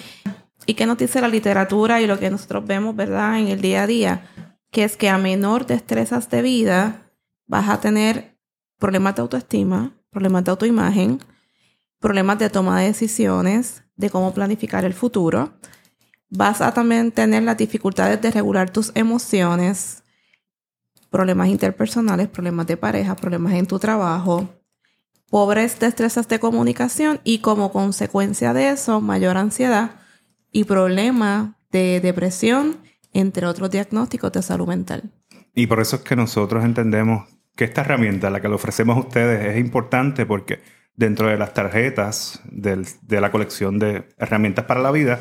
Y 0.66 0.74
que 0.74 0.88
nos 0.88 0.98
dice 0.98 1.22
la 1.22 1.28
literatura 1.28 2.02
y 2.02 2.08
lo 2.08 2.18
que 2.18 2.32
nosotros 2.32 2.66
vemos, 2.66 2.96
¿verdad? 2.96 3.38
En 3.38 3.50
el 3.50 3.62
día 3.62 3.84
a 3.84 3.88
día, 3.88 4.26
que 4.72 4.84
es 4.84 4.98
que 4.98 5.10
a 5.10 5.20
menor 5.20 5.68
destrezas 5.68 6.32
de 6.32 6.42
vida 6.42 7.12
vas 7.46 7.70
a 7.70 7.80
tener 7.80 8.40
problemas 8.80 9.16
de 9.16 9.22
autoestima, 9.22 9.92
problemas 10.10 10.44
de 10.44 10.50
autoimagen, 10.50 11.20
problemas 12.00 12.40
de 12.40 12.50
toma 12.50 12.80
de 12.80 12.88
decisiones, 12.88 13.84
de 13.96 14.10
cómo 14.10 14.34
planificar 14.34 14.86
el 14.86 14.96
futuro, 14.96 15.54
Vas 16.30 16.62
a 16.62 16.74
también 16.74 17.12
tener 17.12 17.44
las 17.44 17.58
dificultades 17.58 18.22
de 18.22 18.32
regular 18.32 18.70
tus 18.70 18.92
emociones, 18.96 20.04
problemas 21.10 21.48
interpersonales, 21.48 22.28
problemas 22.28 22.68
de 22.68 22.78
pareja, 22.78 23.16
problemas 23.16 23.54
en 23.54 23.66
tu 23.66 23.80
trabajo, 23.80 24.50
pobres 25.30 25.80
destrezas 25.80 26.28
de 26.28 26.40
comunicación 26.40 27.20
y 27.24 27.40
como 27.40 27.72
consecuencia 27.72 28.54
de 28.54 28.70
eso, 28.70 29.00
mayor 29.02 29.38
ansiedad 29.38 29.92
y 30.52 30.66
problemas 30.66 31.52
de 31.72 32.00
depresión, 32.02 32.78
entre 33.14 33.46
otros 33.46 33.72
diagnósticos 33.72 34.32
de 34.32 34.42
salud 34.42 34.68
mental. 34.68 35.12
Y 35.54 35.68
por 35.68 35.80
eso 35.80 35.98
es 35.98 36.02
que 36.04 36.16
nosotros 36.16 36.64
entendemos 36.64 37.28
que 37.56 37.64
esta 37.64 37.82
herramienta, 37.82 38.30
la 38.30 38.42
que 38.42 38.48
le 38.48 38.56
ofrecemos 38.56 38.98
a 38.98 39.00
ustedes, 39.00 39.56
es 39.56 39.60
importante 39.60 40.26
porque 40.26 40.62
dentro 40.96 41.28
de 41.28 41.38
las 41.38 41.54
tarjetas 41.54 42.42
de 42.46 43.22
la 43.22 43.32
colección 43.32 43.80
de 43.80 44.10
herramientas 44.18 44.66
para 44.66 44.82
la 44.82 44.92
vida, 44.92 45.20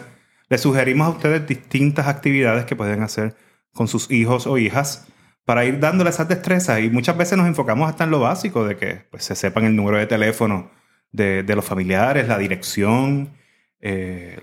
les 0.49 0.61
sugerimos 0.61 1.07
a 1.07 1.11
ustedes 1.11 1.47
distintas 1.47 2.07
actividades 2.07 2.65
que 2.65 2.77
pueden 2.77 3.03
hacer 3.03 3.37
con 3.73 3.89
sus 3.89 4.11
hijos 4.11 4.47
o 4.47 4.59
hijas 4.59 5.07
para 5.45 5.65
ir 5.65 5.79
dándole 5.79 6.11
esas 6.11 6.29
destrezas. 6.29 6.81
Y 6.81 6.91
muchas 6.91 7.17
veces 7.17 7.39
nos 7.39 7.47
enfocamos 7.47 7.89
hasta 7.89 8.05
en 8.05 8.11
lo 8.11 8.21
básico, 8.21 8.67
de 8.67 8.77
que 8.77 9.07
pues, 9.11 9.25
se 9.25 9.35
sepan 9.35 9.65
el 9.65 9.77
número 9.77 9.99
de 9.99 10.07
teléfono 10.07 10.71
de, 11.13 11.45
los 11.55 11.65
familiares, 11.65 12.29
la 12.29 12.39
dirección, 12.39 13.33
eh, 13.81 14.39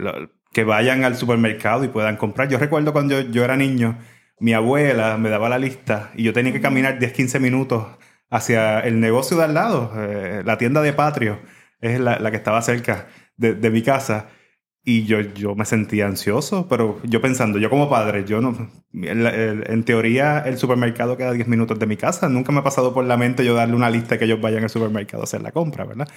que 0.51 0.63
vayan 0.63 1.03
al 1.03 1.15
supermercado 1.15 1.83
y 1.83 1.89
puedan 1.89 2.17
comprar. 2.17 2.47
Yo 2.47 2.57
recuerdo 2.57 2.93
cuando 2.93 3.19
yo, 3.21 3.43
era 3.43 3.57
niño, 3.57 3.97
mi 4.39 4.53
abuela 4.53 5.17
me 5.17 5.29
daba 5.29 5.49
la 5.49 5.59
lista 5.59 6.11
y 6.15 6.23
yo 6.23 6.33
tenía 6.33 6.53
que 6.53 6.61
caminar 6.61 6.99
10, 6.99 7.11
15 7.11 7.39
minutos 7.39 7.85
hacia 8.29 8.79
el 8.79 8.99
negocio 8.99 9.37
de 9.37 9.43
al 9.43 9.53
lado, 9.53 9.91
eh, 9.97 10.41
la 10.45 10.57
tienda 10.57 10.81
de 10.81 10.93
Patrio, 10.93 11.39
es 11.81 11.99
la, 11.99 12.31
que 12.31 12.37
estaba 12.37 12.61
cerca 12.61 13.07
de, 13.35 13.53
de 13.53 13.69
mi 13.69 13.83
casa. 13.83 14.27
Y 14.85 15.05
yo, 15.05 15.21
yo 15.21 15.55
me 15.55 15.63
sentía 15.63 16.07
ansioso, 16.07 16.67
pero 16.67 16.99
yo 17.03 17.21
pensando, 17.21 17.57
yo 17.57 17.69
como 17.69 17.89
padre, 17.89 18.25
yo 18.25 18.41
no. 18.41 18.69
en 18.91 19.83
teoría, 19.85 20.39
el 20.39 20.57
supermercado 20.57 21.15
queda 21.15 21.31
10 21.31 21.47
minutos 21.47 21.79
de 21.79 21.85
mi 21.85 21.95
casa. 21.95 22.27
Nunca 22.27 22.51
me 22.51 22.59
ha 22.59 22.63
pasado 22.63 22.93
por 22.93 23.05
la 23.05 23.15
mente 23.15 23.45
yo 23.45 23.53
darle 23.53 23.75
una 23.75 23.89
lista 23.89 24.17
que 24.17 24.25
ellos 24.25 24.41
vayan 24.41 24.63
al 24.63 24.69
supermercado 24.69 25.23
a 25.23 25.25
hacer 25.25 25.41
la 25.41 25.53
compra, 25.53 25.85
¿verdad? 25.85 26.09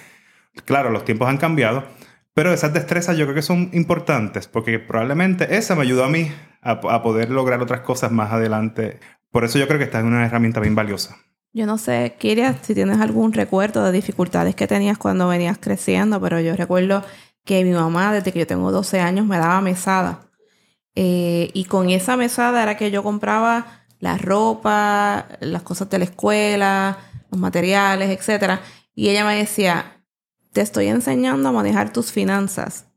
Claro, 0.65 0.89
los 0.89 1.05
tiempos 1.05 1.29
han 1.29 1.37
cambiado, 1.37 1.85
pero 2.33 2.51
esas 2.51 2.73
destrezas 2.73 3.17
yo 3.17 3.25
creo 3.25 3.35
que 3.35 3.41
son 3.41 3.69
importantes 3.71 4.47
porque 4.47 4.79
probablemente 4.79 5.55
esa 5.55 5.75
me 5.75 5.83
ayudó 5.83 6.03
a 6.03 6.09
mí 6.09 6.29
a, 6.61 6.71
a 6.71 7.01
poder 7.01 7.29
lograr 7.29 7.61
otras 7.61 7.81
cosas 7.81 8.11
más 8.11 8.33
adelante. 8.33 8.99
Por 9.31 9.45
eso 9.45 9.59
yo 9.59 9.67
creo 9.67 9.77
que 9.77 9.85
esta 9.85 9.99
es 9.99 10.05
una 10.05 10.25
herramienta 10.25 10.59
bien 10.59 10.75
valiosa. 10.75 11.17
Yo 11.53 11.65
no 11.65 11.77
sé, 11.77 12.15
Kiria, 12.19 12.55
si 12.61 12.75
tienes 12.75 12.99
algún 12.99 13.33
recuerdo 13.33 13.83
de 13.83 13.91
dificultades 13.91 14.53
que 14.53 14.67
tenías 14.67 14.97
cuando 14.97 15.27
venías 15.27 15.57
creciendo, 15.57 16.21
pero 16.21 16.39
yo 16.39 16.55
recuerdo 16.55 17.03
que 17.47 17.63
mi 17.63 17.71
mamá, 17.71 18.13
desde 18.13 18.31
que 18.31 18.39
yo 18.39 18.45
tengo 18.45 18.71
12 18.71 18.99
años, 18.99 19.25
me 19.25 19.39
daba 19.39 19.61
mesada. 19.61 20.29
Eh, 20.93 21.49
y 21.53 21.65
con 21.65 21.89
esa 21.89 22.17
mesada 22.17 22.61
era 22.61 22.77
que 22.77 22.91
yo 22.91 23.01
compraba 23.01 23.85
la 23.99 24.17
ropa, 24.17 25.27
las 25.39 25.63
cosas 25.63 25.89
de 25.89 25.97
la 25.97 26.03
escuela, 26.03 26.97
los 27.31 27.39
materiales, 27.39 28.09
etc. 28.09 28.59
Y 28.93 29.09
ella 29.09 29.25
me 29.25 29.35
decía, 29.35 30.03
te 30.51 30.61
estoy 30.61 30.87
enseñando 30.87 31.49
a 31.49 31.51
manejar 31.51 31.93
tus 31.93 32.11
finanzas. 32.11 32.87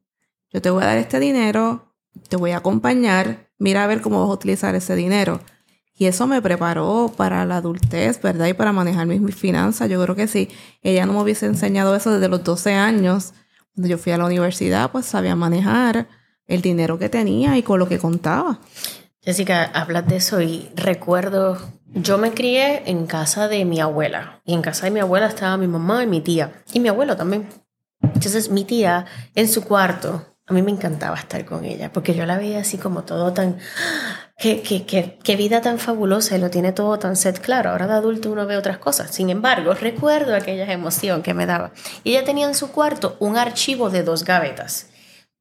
Yo 0.53 0.61
te 0.61 0.71
voy 0.71 0.83
a 0.83 0.87
dar 0.87 0.99
este 0.99 1.21
dinero, 1.21 1.95
te 2.29 2.37
voy 2.37 2.51
a 2.51 2.59
acompañar, 2.59 3.51
mira 3.59 3.85
a 3.85 3.87
ver 3.87 4.01
cómo 4.01 4.21
vas 4.21 4.31
a 4.31 4.35
utilizar 4.35 4.75
ese 4.75 4.97
dinero. 4.97 5.41
Y 5.95 6.07
eso 6.07 6.27
me 6.27 6.43
preparó 6.43 7.13
para 7.17 7.45
la 7.45 7.59
adultez, 7.59 8.21
¿verdad? 8.21 8.47
Y 8.47 8.55
para 8.55 8.73
manejar 8.73 9.07
mis, 9.07 9.21
mis 9.21 9.37
finanzas. 9.37 9.89
Yo 9.89 10.03
creo 10.03 10.17
que 10.17 10.27
si 10.27 10.49
ella 10.83 11.07
no 11.07 11.13
me 11.13 11.23
hubiese 11.23 11.47
enseñado 11.47 11.95
eso 11.95 12.11
desde 12.11 12.29
los 12.29 12.43
12 12.43 12.73
años, 12.75 13.35
yo 13.89 13.99
fui 13.99 14.13
a 14.13 14.19
la 14.19 14.27
universidad, 14.27 14.91
pues 14.91 15.07
sabía 15.07 15.37
manejar 15.37 16.09
el 16.47 16.63
dinero 16.63 16.99
que 16.99 17.09
tenía 17.09 17.57
y 17.57 17.63
con 17.63 17.79
lo 17.79 17.89
que 17.89 17.99
contaba. 17.99 18.59
Jessica, 19.23 19.65
hablas 19.65 20.07
de 20.09 20.17
eso 20.17 20.41
y 20.41 20.71
recuerdo, 20.75 21.59
yo 21.93 22.19
me 22.19 22.33
crié 22.33 22.89
en 22.91 23.07
casa 23.07 23.49
de 23.49 23.65
mi 23.65 23.81
abuela 23.81 24.41
y 24.45 24.55
en 24.55 24.63
casa 24.63 24.87
de 24.87 24.93
mi 24.93 25.01
abuela 25.01 25.27
estaba 25.27 25.57
mi 25.57 25.67
mamá 25.67 26.03
y 26.03 26.07
mi 26.07 26.21
tía 26.21 26.53
y 26.73 26.81
mi 26.81 26.89
abuelo 26.89 27.17
también. 27.17 27.49
Entonces 28.03 28.51
mi 28.51 28.65
tía 28.65 29.05
en 29.35 29.47
su 29.47 29.63
cuarto, 29.63 30.25
a 30.47 30.53
mí 30.53 30.63
me 30.63 30.71
encantaba 30.71 31.17
estar 31.17 31.45
con 31.45 31.65
ella 31.65 31.93
porque 31.93 32.15
yo 32.15 32.25
la 32.25 32.39
veía 32.39 32.61
así 32.61 32.79
como 32.79 33.05
todo 33.05 33.33
tan, 33.33 33.59
qué, 34.41 34.63
qué, 34.63 35.19
qué, 35.23 35.37
vida 35.37 35.61
tan 35.61 35.79
fabulosa 35.79 36.37
y 36.37 36.41
lo 36.41 36.51
tiene 36.51 36.73
todo 36.73 36.99
tan 36.99 37.15
set 37.15 37.41
claro. 37.41 37.71
Ahora 37.71 37.87
de 37.87 37.93
adulto 37.95 38.33
uno 38.33 38.47
ve 38.47 38.57
otras 38.57 38.79
cosas. 38.79 39.15
Sin 39.15 39.29
embargo, 39.31 39.75
recuerdo 39.75 40.35
aquella 40.35 40.73
emoción 40.73 41.23
que 41.23 41.35
me 41.35 41.47
daba. 41.47 41.73
Y 42.03 42.13
ella 42.13 42.25
tenía 42.25 42.47
en 42.47 42.55
su 42.55 42.73
cuarto 42.73 43.17
un 43.21 43.37
archivo 43.37 43.91
de 43.91 44.03
dos 44.03 44.25
gavetas. 44.25 44.89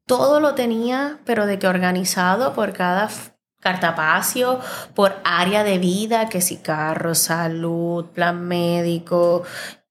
Todo 0.05 0.39
lo 0.39 0.53
tenía, 0.53 1.19
pero 1.25 1.45
de 1.45 1.57
que 1.59 1.67
organizado 1.67 2.53
por 2.53 2.73
cada 2.73 3.09
cartapacio 3.61 4.59
por 4.95 5.15
área 5.23 5.63
de 5.63 5.77
vida, 5.77 6.29
que 6.29 6.41
si 6.41 6.57
carro, 6.57 7.15
salud, 7.15 8.05
plan 8.07 8.47
médico, 8.47 9.43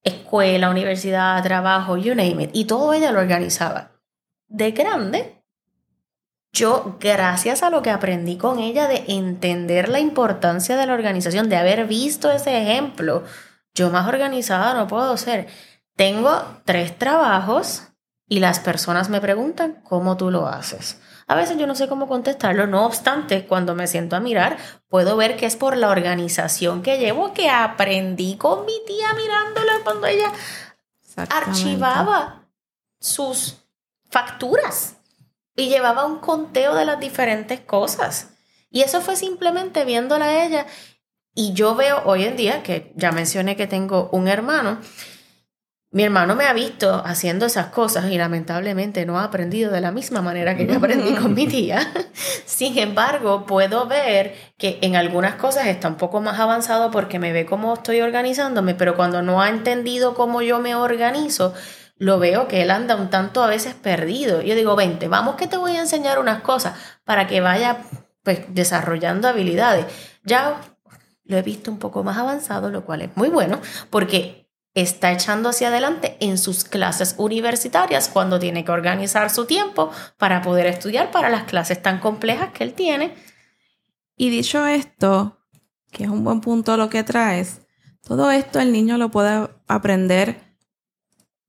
escuela, 0.02 0.70
universidad, 0.70 1.42
trabajo, 1.42 1.96
you 1.96 2.14
name 2.14 2.44
it. 2.44 2.50
Y 2.52 2.64
todo 2.64 2.92
ella 2.92 3.12
lo 3.12 3.20
organizaba. 3.20 3.92
De 4.48 4.72
grande, 4.72 5.37
yo, 6.58 6.96
gracias 6.98 7.62
a 7.62 7.70
lo 7.70 7.82
que 7.82 7.90
aprendí 7.90 8.36
con 8.36 8.58
ella 8.58 8.88
de 8.88 9.04
entender 9.06 9.88
la 9.88 10.00
importancia 10.00 10.76
de 10.76 10.86
la 10.86 10.94
organización, 10.94 11.48
de 11.48 11.56
haber 11.56 11.86
visto 11.86 12.30
ese 12.30 12.60
ejemplo, 12.60 13.22
yo 13.74 13.90
más 13.90 14.08
organizada 14.08 14.74
no 14.74 14.88
puedo 14.88 15.16
ser. 15.16 15.46
Tengo 15.94 16.42
tres 16.64 16.98
trabajos 16.98 17.84
y 18.26 18.40
las 18.40 18.58
personas 18.58 19.08
me 19.08 19.20
preguntan 19.20 19.80
cómo 19.84 20.16
tú 20.16 20.30
lo 20.32 20.48
haces. 20.48 21.00
A 21.28 21.36
veces 21.36 21.58
yo 21.58 21.66
no 21.66 21.76
sé 21.76 21.88
cómo 21.88 22.08
contestarlo, 22.08 22.66
no 22.66 22.86
obstante, 22.86 23.46
cuando 23.46 23.74
me 23.74 23.86
siento 23.86 24.16
a 24.16 24.20
mirar, 24.20 24.56
puedo 24.88 25.16
ver 25.16 25.36
que 25.36 25.46
es 25.46 25.56
por 25.56 25.76
la 25.76 25.90
organización 25.90 26.82
que 26.82 26.98
llevo, 26.98 27.34
que 27.34 27.50
aprendí 27.50 28.36
con 28.36 28.66
mi 28.66 28.74
tía 28.86 29.14
mirándola 29.14 29.74
cuando 29.84 30.06
ella 30.08 30.32
archivaba 31.30 32.48
sus 32.98 33.58
facturas 34.10 34.97
y 35.58 35.68
llevaba 35.68 36.06
un 36.06 36.20
conteo 36.20 36.76
de 36.76 36.84
las 36.84 37.00
diferentes 37.00 37.58
cosas. 37.58 38.30
Y 38.70 38.82
eso 38.82 39.00
fue 39.00 39.16
simplemente 39.16 39.84
viéndola 39.84 40.26
a 40.26 40.44
ella. 40.44 40.66
Y 41.34 41.52
yo 41.52 41.74
veo 41.74 42.00
hoy 42.04 42.24
en 42.24 42.36
día, 42.36 42.62
que 42.62 42.92
ya 42.94 43.10
mencioné 43.10 43.56
que 43.56 43.66
tengo 43.66 44.08
un 44.12 44.28
hermano, 44.28 44.78
mi 45.90 46.04
hermano 46.04 46.36
me 46.36 46.44
ha 46.44 46.52
visto 46.52 47.02
haciendo 47.04 47.46
esas 47.46 47.68
cosas 47.68 48.08
y 48.12 48.18
lamentablemente 48.18 49.04
no 49.04 49.18
ha 49.18 49.24
aprendido 49.24 49.72
de 49.72 49.80
la 49.80 49.90
misma 49.90 50.22
manera 50.22 50.56
que 50.56 50.66
yo 50.66 50.76
aprendí 50.76 51.14
con 51.14 51.34
mi 51.34 51.48
tía. 51.48 51.92
Sin 52.46 52.78
embargo, 52.78 53.44
puedo 53.44 53.86
ver 53.88 54.36
que 54.58 54.78
en 54.82 54.94
algunas 54.94 55.34
cosas 55.34 55.66
está 55.66 55.88
un 55.88 55.96
poco 55.96 56.20
más 56.20 56.38
avanzado 56.38 56.92
porque 56.92 57.18
me 57.18 57.32
ve 57.32 57.46
cómo 57.46 57.74
estoy 57.74 58.00
organizándome, 58.00 58.76
pero 58.76 58.94
cuando 58.94 59.22
no 59.22 59.42
ha 59.42 59.48
entendido 59.48 60.14
cómo 60.14 60.40
yo 60.40 60.60
me 60.60 60.76
organizo, 60.76 61.52
lo 61.98 62.18
veo 62.18 62.48
que 62.48 62.62
él 62.62 62.70
anda 62.70 62.96
un 62.96 63.10
tanto 63.10 63.42
a 63.42 63.48
veces 63.48 63.74
perdido. 63.74 64.40
Yo 64.40 64.54
digo, 64.54 64.76
vente, 64.76 65.08
vamos 65.08 65.34
que 65.36 65.46
te 65.46 65.56
voy 65.56 65.72
a 65.72 65.80
enseñar 65.80 66.18
unas 66.18 66.42
cosas 66.42 66.74
para 67.04 67.26
que 67.26 67.40
vaya 67.40 67.78
pues, 68.22 68.42
desarrollando 68.48 69.28
habilidades. 69.28 69.86
Ya 70.24 70.60
lo 71.24 71.36
he 71.36 71.42
visto 71.42 71.70
un 71.70 71.78
poco 71.78 72.04
más 72.04 72.16
avanzado, 72.16 72.70
lo 72.70 72.84
cual 72.84 73.02
es 73.02 73.16
muy 73.16 73.28
bueno 73.28 73.60
porque 73.90 74.48
está 74.74 75.12
echando 75.12 75.48
hacia 75.48 75.68
adelante 75.68 76.16
en 76.20 76.38
sus 76.38 76.64
clases 76.64 77.16
universitarias 77.18 78.08
cuando 78.08 78.38
tiene 78.38 78.64
que 78.64 78.70
organizar 78.70 79.28
su 79.30 79.44
tiempo 79.44 79.90
para 80.16 80.40
poder 80.40 80.66
estudiar 80.66 81.10
para 81.10 81.28
las 81.28 81.44
clases 81.44 81.82
tan 81.82 81.98
complejas 81.98 82.50
que 82.52 82.64
él 82.64 82.74
tiene. 82.74 83.14
Y 84.16 84.30
dicho 84.30 84.66
esto, 84.66 85.38
que 85.90 86.04
es 86.04 86.10
un 86.10 86.22
buen 86.22 86.40
punto 86.40 86.76
lo 86.76 86.88
que 86.88 87.02
traes, 87.02 87.60
todo 88.02 88.30
esto 88.30 88.60
el 88.60 88.72
niño 88.72 88.98
lo 88.98 89.10
puede 89.10 89.48
aprender 89.66 90.47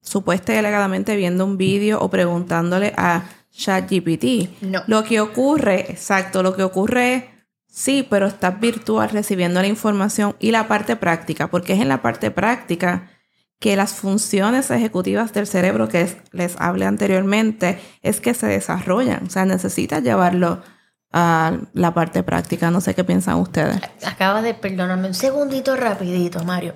supuestamente 0.01 0.53
delegadamente 0.53 1.15
viendo 1.15 1.45
un 1.45 1.57
vídeo 1.57 1.99
o 2.01 2.09
preguntándole 2.09 2.93
a 2.97 3.23
ChatGPT. 3.51 4.61
No. 4.61 4.83
Lo 4.87 5.03
que 5.03 5.19
ocurre, 5.21 5.91
exacto, 5.91 6.43
lo 6.43 6.55
que 6.55 6.63
ocurre 6.63 7.29
Sí, 7.79 8.05
pero 8.09 8.25
estás 8.25 8.59
virtual 8.59 9.09
recibiendo 9.09 9.61
la 9.61 9.67
información 9.67 10.35
y 10.39 10.51
la 10.51 10.67
parte 10.67 10.95
práctica, 10.95 11.49
porque 11.49 11.73
es 11.73 11.79
en 11.79 11.87
la 11.87 12.01
parte 12.01 12.31
práctica 12.31 13.09
que 13.59 13.75
las 13.75 13.93
funciones 13.93 14.71
ejecutivas 14.71 15.33
del 15.33 15.45
cerebro 15.45 15.87
que 15.87 16.07
les 16.31 16.59
hablé 16.59 16.85
anteriormente 16.85 17.79
es 18.01 18.21
que 18.21 18.33
se 18.33 18.47
desarrollan. 18.47 19.27
O 19.27 19.29
sea, 19.29 19.45
necesitas 19.45 20.01
llevarlo 20.01 20.61
a 21.11 21.57
la 21.73 21.93
parte 21.93 22.23
práctica. 22.23 22.71
No 22.71 22.81
sé 22.81 22.95
qué 22.95 23.03
piensan 23.03 23.35
ustedes. 23.35 23.79
Acaba 24.05 24.41
de, 24.41 24.55
perdóname 24.55 25.07
un 25.07 25.13
segundito 25.13 25.75
rapidito, 25.75 26.43
Mario. 26.43 26.73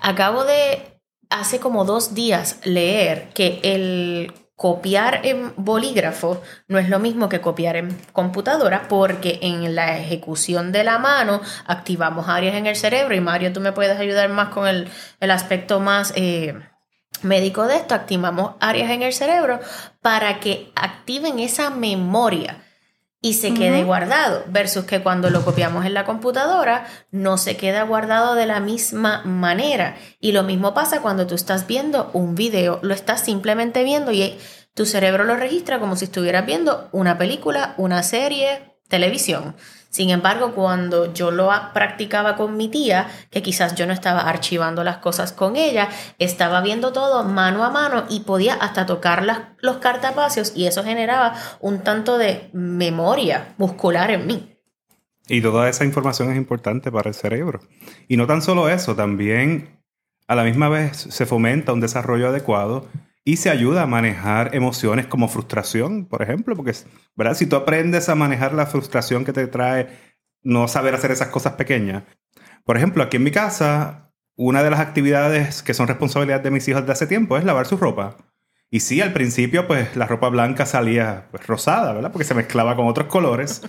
Acabo 0.00 0.44
de, 0.44 0.95
hace 1.30 1.60
como 1.60 1.84
dos 1.84 2.14
días, 2.14 2.58
leer 2.64 3.30
que 3.34 3.60
el 3.62 4.32
copiar 4.56 5.20
en 5.24 5.52
bolígrafo 5.56 6.40
no 6.66 6.78
es 6.78 6.88
lo 6.88 6.98
mismo 6.98 7.28
que 7.28 7.42
copiar 7.42 7.76
en 7.76 7.94
computadora 8.12 8.88
porque 8.88 9.38
en 9.42 9.74
la 9.74 9.98
ejecución 9.98 10.72
de 10.72 10.82
la 10.82 10.98
mano 10.98 11.42
activamos 11.66 12.28
áreas 12.28 12.56
en 12.56 12.66
el 12.66 12.74
cerebro. 12.74 13.14
Y 13.14 13.20
Mario 13.20 13.52
tú 13.52 13.60
me 13.60 13.72
puedes 13.72 13.98
ayudar 13.98 14.30
más 14.30 14.48
con 14.48 14.66
el, 14.66 14.90
aspecto 15.30 15.78
más 15.78 16.14
eh, 16.16 16.54
médico 17.22 17.66
de 17.66 17.76
esto, 17.76 17.94
activamos 17.94 18.54
áreas 18.60 18.90
en 18.90 19.02
el 19.02 19.12
cerebro 19.12 19.60
para 20.00 20.40
que 20.40 20.72
activen 20.74 21.38
esa 21.38 21.68
memoria 21.68 22.62
y 23.22 23.34
se 23.34 23.54
quede 23.54 23.82
guardado, 23.82 24.44
versus 24.48 24.84
que 24.84 25.02
cuando 25.02 25.30
lo 25.30 25.44
copiamos 25.44 25.84
en 25.84 25.94
la 25.94 26.04
computadora 26.04 26.86
no 27.10 27.38
se 27.38 27.56
queda 27.56 27.82
guardado 27.82 28.34
de 28.34 28.46
la 28.46 28.60
misma 28.60 29.22
manera. 29.24 29.96
Y 30.20 30.32
lo 30.32 30.42
mismo 30.42 30.74
pasa 30.74 31.00
cuando 31.00 31.26
tú 31.26 31.34
estás 31.34 31.66
viendo 31.66 32.10
un 32.12 32.34
video, 32.34 32.78
lo 32.82 32.94
estás 32.94 33.24
simplemente 33.24 33.82
viendo 33.84 34.12
y 34.12 34.38
tu 34.74 34.86
cerebro 34.86 35.24
lo 35.24 35.36
registra 35.36 35.80
como 35.80 35.96
si 35.96 36.04
estuvieras 36.04 36.46
viendo 36.46 36.88
una 36.92 37.18
película, 37.18 37.74
una 37.78 38.02
serie, 38.02 38.76
televisión. 38.88 39.56
Sin 39.90 40.10
embargo, 40.10 40.52
cuando 40.52 41.12
yo 41.14 41.30
lo 41.30 41.50
practicaba 41.72 42.36
con 42.36 42.56
mi 42.56 42.68
tía, 42.68 43.08
que 43.30 43.42
quizás 43.42 43.74
yo 43.74 43.86
no 43.86 43.92
estaba 43.92 44.20
archivando 44.20 44.84
las 44.84 44.98
cosas 44.98 45.32
con 45.32 45.56
ella, 45.56 45.88
estaba 46.18 46.60
viendo 46.60 46.92
todo 46.92 47.24
mano 47.24 47.64
a 47.64 47.70
mano 47.70 48.04
y 48.08 48.20
podía 48.20 48.54
hasta 48.54 48.84
tocar 48.84 49.24
los 49.60 49.76
cartapacios 49.78 50.52
y 50.54 50.66
eso 50.66 50.84
generaba 50.84 51.34
un 51.60 51.80
tanto 51.80 52.18
de 52.18 52.50
memoria 52.52 53.54
muscular 53.58 54.10
en 54.10 54.26
mí. 54.26 54.52
Y 55.28 55.40
toda 55.40 55.68
esa 55.68 55.84
información 55.84 56.30
es 56.30 56.36
importante 56.36 56.92
para 56.92 57.08
el 57.08 57.14
cerebro. 57.14 57.60
Y 58.06 58.16
no 58.16 58.26
tan 58.26 58.42
solo 58.42 58.68
eso, 58.68 58.94
también 58.94 59.80
a 60.28 60.34
la 60.34 60.44
misma 60.44 60.68
vez 60.68 60.96
se 60.96 61.26
fomenta 61.26 61.72
un 61.72 61.80
desarrollo 61.80 62.28
adecuado 62.28 62.86
y 63.26 63.38
se 63.38 63.50
ayuda 63.50 63.82
a 63.82 63.86
manejar 63.86 64.54
emociones 64.54 65.08
como 65.08 65.26
frustración, 65.26 66.06
por 66.06 66.22
ejemplo, 66.22 66.54
porque 66.54 66.72
¿verdad? 67.16 67.34
si 67.34 67.46
tú 67.46 67.56
aprendes 67.56 68.08
a 68.08 68.14
manejar 68.14 68.54
la 68.54 68.66
frustración 68.66 69.24
que 69.24 69.32
te 69.32 69.48
trae 69.48 69.88
no 70.44 70.68
saber 70.68 70.94
hacer 70.94 71.10
esas 71.10 71.26
cosas 71.26 71.54
pequeñas. 71.54 72.04
Por 72.64 72.76
ejemplo, 72.76 73.02
aquí 73.02 73.16
en 73.16 73.24
mi 73.24 73.32
casa, 73.32 74.12
una 74.36 74.62
de 74.62 74.70
las 74.70 74.78
actividades 74.78 75.64
que 75.64 75.74
son 75.74 75.88
responsabilidad 75.88 76.40
de 76.40 76.52
mis 76.52 76.68
hijos 76.68 76.86
de 76.86 76.92
hace 76.92 77.08
tiempo 77.08 77.36
es 77.36 77.42
lavar 77.42 77.66
su 77.66 77.76
ropa. 77.76 78.16
Y 78.70 78.78
sí, 78.78 79.00
al 79.00 79.12
principio, 79.12 79.66
pues 79.66 79.96
la 79.96 80.06
ropa 80.06 80.28
blanca 80.28 80.64
salía 80.64 81.26
pues, 81.32 81.44
rosada, 81.48 81.94
¿verdad? 81.94 82.12
Porque 82.12 82.24
se 82.24 82.34
mezclaba 82.34 82.76
con 82.76 82.86
otros 82.86 83.08
colores. 83.08 83.60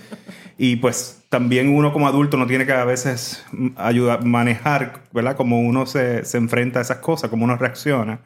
Y 0.56 0.76
pues 0.76 1.24
también 1.30 1.68
uno 1.68 1.92
como 1.92 2.06
adulto 2.06 2.36
no 2.36 2.46
tiene 2.46 2.64
que 2.64 2.72
a 2.72 2.84
veces 2.84 3.44
ayudar, 3.76 4.24
manejar, 4.24 5.02
¿verdad? 5.12 5.36
Cómo 5.36 5.60
uno 5.60 5.84
se, 5.86 6.24
se 6.24 6.38
enfrenta 6.38 6.78
a 6.78 6.82
esas 6.82 6.98
cosas, 6.98 7.28
cómo 7.28 7.44
uno 7.44 7.56
reacciona. 7.56 8.20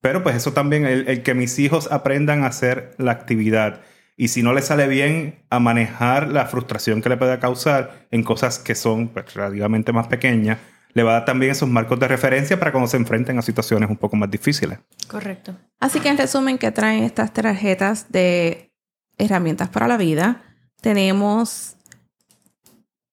Pero 0.00 0.22
pues 0.22 0.36
eso 0.36 0.52
también, 0.52 0.86
el, 0.86 1.22
que 1.22 1.34
mis 1.34 1.58
hijos 1.58 1.90
aprendan 1.92 2.44
a 2.44 2.48
hacer 2.48 2.94
la 2.98 3.12
actividad 3.12 3.80
y 4.16 4.28
si 4.28 4.42
no 4.42 4.52
les 4.52 4.66
sale 4.66 4.86
bien, 4.86 5.42
a 5.48 5.60
manejar 5.60 6.28
la 6.28 6.44
frustración 6.44 7.00
que 7.00 7.08
le 7.08 7.16
pueda 7.16 7.40
causar 7.40 8.06
en 8.10 8.22
cosas 8.22 8.58
que 8.58 8.74
son 8.74 9.08
pues, 9.08 9.32
relativamente 9.32 9.92
más 9.92 10.08
pequeñas, 10.08 10.58
le 10.92 11.02
va 11.02 11.12
a 11.12 11.14
dar 11.14 11.24
también 11.24 11.52
esos 11.52 11.68
marcos 11.68 11.98
de 11.98 12.06
referencia 12.06 12.58
para 12.58 12.70
cuando 12.70 12.88
se 12.88 12.98
enfrenten 12.98 13.38
a 13.38 13.42
situaciones 13.42 13.88
un 13.88 13.96
poco 13.96 14.16
más 14.16 14.30
difíciles. 14.30 14.78
Correcto. 15.08 15.56
Así 15.78 16.00
que 16.00 16.10
en 16.10 16.18
resumen, 16.18 16.58
¿qué 16.58 16.70
traen 16.70 17.04
estas 17.04 17.32
tarjetas 17.32 18.12
de 18.12 18.72
herramientas 19.16 19.70
para 19.70 19.88
la 19.88 19.96
vida? 19.96 20.42
Tenemos 20.82 21.76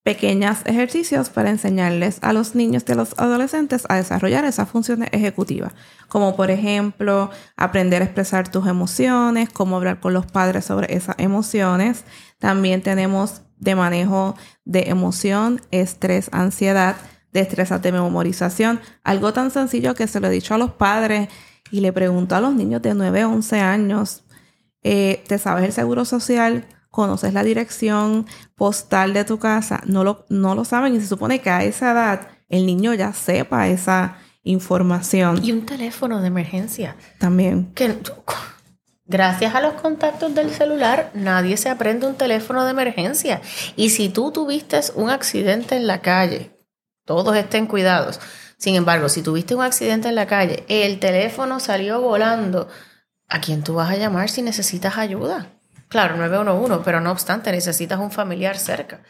pequeños 0.08 0.60
ejercicios 0.64 1.28
para 1.28 1.50
enseñarles 1.50 2.18
a 2.22 2.32
los 2.32 2.54
niños 2.54 2.82
y 2.88 2.92
a 2.92 2.94
los 2.94 3.12
adolescentes 3.18 3.84
a 3.90 3.96
desarrollar 3.96 4.46
esas 4.46 4.66
funciones 4.66 5.10
ejecutivas, 5.12 5.74
como 6.08 6.34
por 6.34 6.50
ejemplo 6.50 7.30
aprender 7.58 8.00
a 8.00 8.06
expresar 8.06 8.50
tus 8.50 8.66
emociones, 8.66 9.50
cómo 9.50 9.76
hablar 9.76 10.00
con 10.00 10.14
los 10.14 10.24
padres 10.24 10.64
sobre 10.64 10.96
esas 10.96 11.14
emociones. 11.18 12.04
También 12.38 12.80
tenemos 12.80 13.42
de 13.58 13.74
manejo 13.74 14.34
de 14.64 14.88
emoción, 14.88 15.60
estrés, 15.72 16.30
ansiedad, 16.32 16.96
destrezas 17.34 17.82
de 17.82 17.92
memorización. 17.92 18.80
Algo 19.04 19.34
tan 19.34 19.50
sencillo 19.50 19.94
que 19.94 20.06
se 20.06 20.20
lo 20.20 20.28
he 20.28 20.30
dicho 20.30 20.54
a 20.54 20.58
los 20.58 20.70
padres 20.70 21.28
y 21.70 21.80
le 21.80 21.92
pregunto 21.92 22.34
a 22.34 22.40
los 22.40 22.54
niños 22.54 22.80
de 22.80 22.94
9 22.94 23.20
a 23.20 23.28
11 23.28 23.60
años, 23.60 24.24
eh, 24.82 25.22
¿te 25.28 25.36
sabes 25.36 25.66
el 25.66 25.72
seguro 25.74 26.06
social? 26.06 26.64
¿Conoces 26.98 27.32
la 27.32 27.44
dirección 27.44 28.26
postal 28.56 29.14
de 29.14 29.24
tu 29.24 29.38
casa? 29.38 29.80
No 29.86 30.02
lo, 30.02 30.26
no 30.30 30.56
lo 30.56 30.64
saben 30.64 30.96
y 30.96 31.00
se 31.00 31.06
supone 31.06 31.40
que 31.40 31.48
a 31.48 31.62
esa 31.62 31.92
edad 31.92 32.26
el 32.48 32.66
niño 32.66 32.92
ya 32.92 33.12
sepa 33.12 33.68
esa 33.68 34.18
información. 34.42 35.38
Y 35.44 35.52
un 35.52 35.64
teléfono 35.64 36.20
de 36.20 36.26
emergencia. 36.26 36.96
También. 37.20 37.72
Que 37.74 37.96
gracias 39.06 39.54
a 39.54 39.60
los 39.60 39.74
contactos 39.74 40.34
del 40.34 40.50
celular, 40.50 41.12
nadie 41.14 41.56
se 41.56 41.68
aprende 41.68 42.04
un 42.04 42.16
teléfono 42.16 42.64
de 42.64 42.72
emergencia. 42.72 43.42
Y 43.76 43.90
si 43.90 44.08
tú 44.08 44.32
tuviste 44.32 44.80
un 44.96 45.08
accidente 45.08 45.76
en 45.76 45.86
la 45.86 46.00
calle, 46.00 46.50
todos 47.04 47.36
estén 47.36 47.68
cuidados. 47.68 48.18
Sin 48.56 48.74
embargo, 48.74 49.08
si 49.08 49.22
tuviste 49.22 49.54
un 49.54 49.62
accidente 49.62 50.08
en 50.08 50.16
la 50.16 50.26
calle, 50.26 50.64
el 50.66 50.98
teléfono 50.98 51.60
salió 51.60 52.00
volando, 52.00 52.66
¿a 53.28 53.40
quién 53.40 53.62
tú 53.62 53.74
vas 53.74 53.88
a 53.88 53.96
llamar 53.96 54.30
si 54.30 54.42
necesitas 54.42 54.98
ayuda? 54.98 55.57
Claro, 55.88 56.16
911, 56.16 56.82
pero 56.84 57.00
no 57.00 57.10
obstante, 57.10 57.50
necesitas 57.50 57.98
un 57.98 58.10
familiar 58.10 58.58
cerca. 58.58 59.00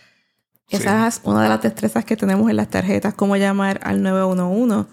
Esa 0.71 1.07
es 1.07 1.21
una 1.25 1.43
de 1.43 1.49
las 1.49 1.63
destrezas 1.63 2.05
que 2.05 2.17
tenemos 2.17 2.51
en 2.51 2.57
las 2.57 2.69
tarjetas, 2.69 3.15
cómo 3.15 3.37
llamar 3.37 3.81
al 3.83 4.03
911, 4.03 4.91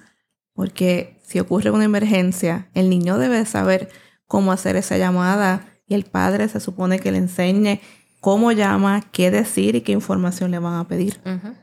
porque 0.53 1.19
si 1.23 1.39
ocurre 1.39 1.69
una 1.71 1.83
emergencia, 1.83 2.69
el 2.73 2.89
niño 2.89 3.17
debe 3.17 3.45
saber 3.45 3.89
cómo 4.25 4.51
hacer 4.51 4.77
esa 4.77 4.97
llamada 4.97 5.65
y 5.87 5.93
el 5.93 6.05
padre 6.05 6.47
se 6.47 6.59
supone 6.59 6.99
que 6.99 7.11
le 7.11 7.17
enseñe 7.17 7.81
cómo 8.21 8.51
llama, 8.51 9.03
qué 9.11 9.31
decir 9.31 9.75
y 9.75 9.81
qué 9.81 9.91
información 9.91 10.49
le 10.49 10.59
van 10.59 10.79
a 10.79 10.87
pedir. 10.87 11.19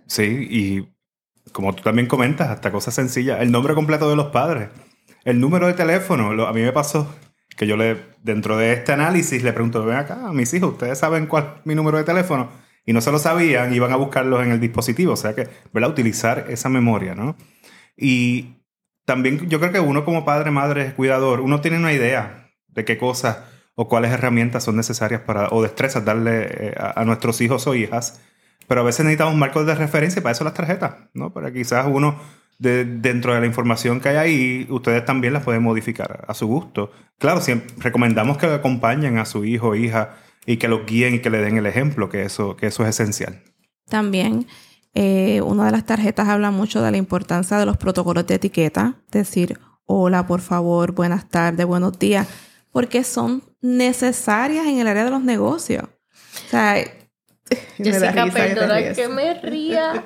Sí, 0.06 0.46
y 0.48 0.88
como 1.50 1.74
tú 1.74 1.82
también 1.82 2.06
comentas, 2.06 2.50
hasta 2.50 2.70
cosas 2.70 2.94
sencillas, 2.94 3.40
el 3.40 3.50
nombre 3.50 3.74
completo 3.74 4.08
de 4.08 4.16
los 4.16 4.26
padres, 4.26 4.68
el 5.24 5.40
número 5.40 5.66
de 5.66 5.72
teléfono, 5.72 6.46
a 6.46 6.52
mí 6.52 6.60
me 6.60 6.72
pasó 6.72 7.12
que 7.62 7.68
yo 7.68 7.76
le, 7.76 7.96
dentro 8.24 8.56
de 8.56 8.72
este 8.72 8.90
análisis 8.90 9.40
le 9.44 9.52
pregunto, 9.52 9.84
ven 9.84 9.96
acá, 9.96 10.26
a 10.26 10.32
mis 10.32 10.52
hijos, 10.52 10.72
¿ustedes 10.72 10.98
saben 10.98 11.26
cuál 11.26 11.58
es 11.60 11.66
mi 11.66 11.76
número 11.76 11.96
de 11.96 12.02
teléfono? 12.02 12.50
Y 12.84 12.92
no 12.92 13.00
se 13.00 13.12
lo 13.12 13.20
sabían, 13.20 13.72
iban 13.72 13.92
a 13.92 13.96
buscarlos 13.96 14.42
en 14.42 14.50
el 14.50 14.58
dispositivo, 14.58 15.12
o 15.12 15.16
sea 15.16 15.32
que, 15.36 15.46
¿verdad? 15.72 15.90
Utilizar 15.90 16.46
esa 16.48 16.68
memoria, 16.68 17.14
¿no? 17.14 17.36
Y 17.96 18.56
también 19.04 19.48
yo 19.48 19.60
creo 19.60 19.70
que 19.70 19.78
uno 19.78 20.04
como 20.04 20.24
padre, 20.24 20.50
madre, 20.50 20.92
cuidador, 20.94 21.40
uno 21.40 21.60
tiene 21.60 21.76
una 21.76 21.92
idea 21.92 22.50
de 22.66 22.84
qué 22.84 22.98
cosas 22.98 23.38
o 23.76 23.86
cuáles 23.86 24.10
herramientas 24.10 24.64
son 24.64 24.74
necesarias 24.74 25.20
para, 25.20 25.48
o 25.50 25.62
destrezas 25.62 26.04
darle 26.04 26.46
eh, 26.48 26.74
a, 26.76 27.04
nuestros 27.04 27.40
hijos 27.42 27.68
o 27.68 27.76
hijas, 27.76 28.20
pero 28.66 28.80
a 28.80 28.84
veces 28.84 29.04
necesitamos 29.04 29.36
marcos 29.36 29.66
de 29.66 29.76
referencia 29.76 30.18
y 30.18 30.22
para 30.24 30.32
eso 30.32 30.42
las 30.42 30.54
tarjetas, 30.54 30.96
¿no? 31.14 31.32
Para 31.32 31.52
quizás 31.52 31.86
uno, 31.88 32.20
de, 32.58 32.84
dentro 32.84 33.34
de 33.34 33.40
la 33.40 33.46
información 33.46 34.00
que 34.00 34.10
hay 34.10 34.16
ahí, 34.16 34.66
ustedes 34.70 35.04
también 35.04 35.32
las 35.32 35.42
pueden 35.42 35.62
modificar 35.62 36.24
a 36.26 36.34
su 36.34 36.46
gusto. 36.46 36.90
Claro, 37.18 37.40
siempre 37.40 37.74
recomendamos 37.78 38.38
que 38.38 38.46
acompañen 38.46 39.18
a 39.18 39.24
su 39.24 39.44
hijo 39.44 39.68
o 39.68 39.74
hija 39.74 40.16
y 40.46 40.56
que 40.56 40.68
los 40.68 40.86
guíen 40.86 41.14
y 41.14 41.18
que 41.20 41.30
le 41.30 41.38
den 41.38 41.56
el 41.56 41.66
ejemplo, 41.66 42.08
que 42.08 42.22
eso, 42.22 42.56
que 42.56 42.66
eso 42.66 42.82
es 42.84 42.90
esencial. 42.90 43.42
También 43.88 44.46
eh, 44.94 45.40
una 45.42 45.66
de 45.66 45.72
las 45.72 45.86
tarjetas 45.86 46.28
habla 46.28 46.50
mucho 46.50 46.82
de 46.82 46.90
la 46.90 46.96
importancia 46.96 47.56
de 47.58 47.66
los 47.66 47.76
protocolos 47.76 48.26
de 48.26 48.34
etiqueta, 48.34 48.96
decir 49.10 49.58
hola, 49.86 50.26
por 50.26 50.40
favor, 50.40 50.92
buenas 50.92 51.28
tardes, 51.28 51.66
buenos 51.66 51.98
días, 51.98 52.26
porque 52.70 53.04
son 53.04 53.42
necesarias 53.60 54.66
en 54.66 54.78
el 54.78 54.86
área 54.86 55.04
de 55.04 55.10
los 55.10 55.22
negocios. 55.22 55.84
O 55.84 56.50
sea, 56.50 56.76
Jessica, 57.78 58.26
perdona 58.32 58.92
que 58.92 59.08
me 59.08 59.34
ría. 59.34 60.04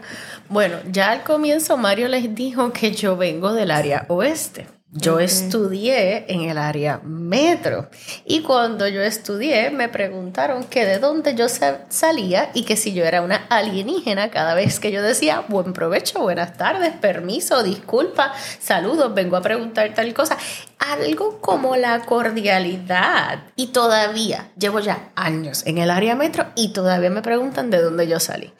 Bueno, 0.49 0.77
ya 0.91 1.11
al 1.11 1.23
comienzo 1.23 1.77
Mario 1.77 2.09
les 2.09 2.35
dijo 2.35 2.73
que 2.73 2.93
yo 2.93 3.17
vengo 3.17 3.53
del 3.53 3.71
área 3.71 4.07
oeste. 4.09 4.67
Yo 4.99 5.21
estudié 5.21 6.25
en 6.33 6.49
el 6.49 6.57
área 6.57 7.01
metro 7.05 7.89
y 8.25 8.41
cuando 8.41 8.89
yo 8.89 9.03
estudié 9.03 9.71
me 9.71 9.91
preguntaron 9.91 10.65
que 10.65 10.87
de 10.87 10.99
dónde 10.99 11.35
yo 11.35 11.49
salía 11.49 12.51
y 12.55 12.65
que 12.65 12.77
si 12.77 12.95
yo 12.95 13.05
era 13.05 13.21
una 13.21 13.47
alienígena 13.51 14.31
cada 14.31 14.55
vez 14.55 14.81
que 14.81 14.93
yo 14.93 15.03
decía 15.03 15.45
buen 15.49 15.75
provecho, 15.75 16.23
buenas 16.23 16.57
tardes, 16.57 16.95
permiso, 16.95 17.63
disculpa, 17.63 18.33
saludos, 18.59 19.15
vengo 19.15 19.37
a 19.37 19.43
preguntar 19.43 19.93
tal 19.93 20.15
cosa. 20.15 20.39
Algo 20.79 21.43
como 21.43 21.77
la 21.77 22.01
cordialidad. 22.01 23.45
Y 23.55 23.69
todavía 23.69 24.49
llevo 24.59 24.81
ya 24.81 25.11
años 25.15 25.67
en 25.67 25.77
el 25.77 25.91
área 25.91 26.15
metro 26.15 26.47
y 26.55 26.73
todavía 26.73 27.11
me 27.11 27.21
preguntan 27.21 27.69
de 27.69 27.83
dónde 27.83 28.09
yo 28.09 28.19
salí. 28.19 28.51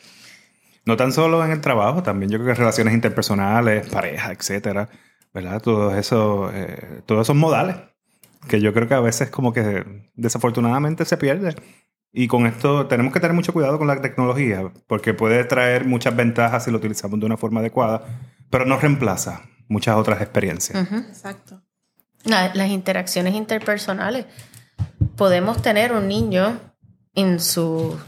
No 0.85 0.99
tan 0.99 1.13
solo 1.13 1.43
en 1.45 1.51
el 1.51 1.63
trabajo, 1.63 2.03
también 2.03 2.31
yo 2.31 2.39
creo 2.39 2.55
que 2.55 2.59
relaciones 2.59 2.93
interpersonales, 2.93 3.89
pareja, 3.89 4.33
etcétera 4.33 4.89
Todos 5.63 5.95
esos, 5.95 6.51
eh, 6.55 7.03
todos 7.07 7.27
esos 7.27 7.37
modales 7.37 7.77
que 8.49 8.61
yo 8.61 8.73
creo 8.73 8.89
que 8.89 8.95
a 8.95 9.01
veces 9.01 9.31
como 9.31 9.53
que 9.53 10.11
desafortunadamente 10.15 11.05
se 11.05 11.17
pierde. 11.17 11.55
Y 12.13 12.29
con 12.29 12.47
esto 12.47 12.87
tenemos 12.87 13.13
que 13.13 13.21
tener 13.21 13.35
mucho 13.35 13.53
cuidado 13.53 13.79
con 13.79 13.87
la 13.87 14.01
tecnología, 14.01 14.73
porque 14.87 15.13
puede 15.13 15.45
traer 15.45 15.85
muchas 15.85 16.17
ventajas 16.17 16.65
si 16.65 16.71
lo 16.71 16.79
utilizamos 16.79 17.21
de 17.21 17.27
una 17.27 17.37
forma 17.37 17.61
adecuada, 17.61 18.05
pero 18.49 18.65
no 18.65 18.79
reemplaza 18.79 19.43
muchas 19.69 19.97
otras 19.97 20.23
experiencias. 20.23 20.91
Exacto. 20.93 21.61
las 22.25 22.69
interacciones 22.69 23.35
interpersonales. 23.35 24.27
Podemos 25.17 25.61
tener 25.61 25.93
un 25.93 26.09
niño 26.09 26.59
en 27.15 27.41
su 27.41 27.99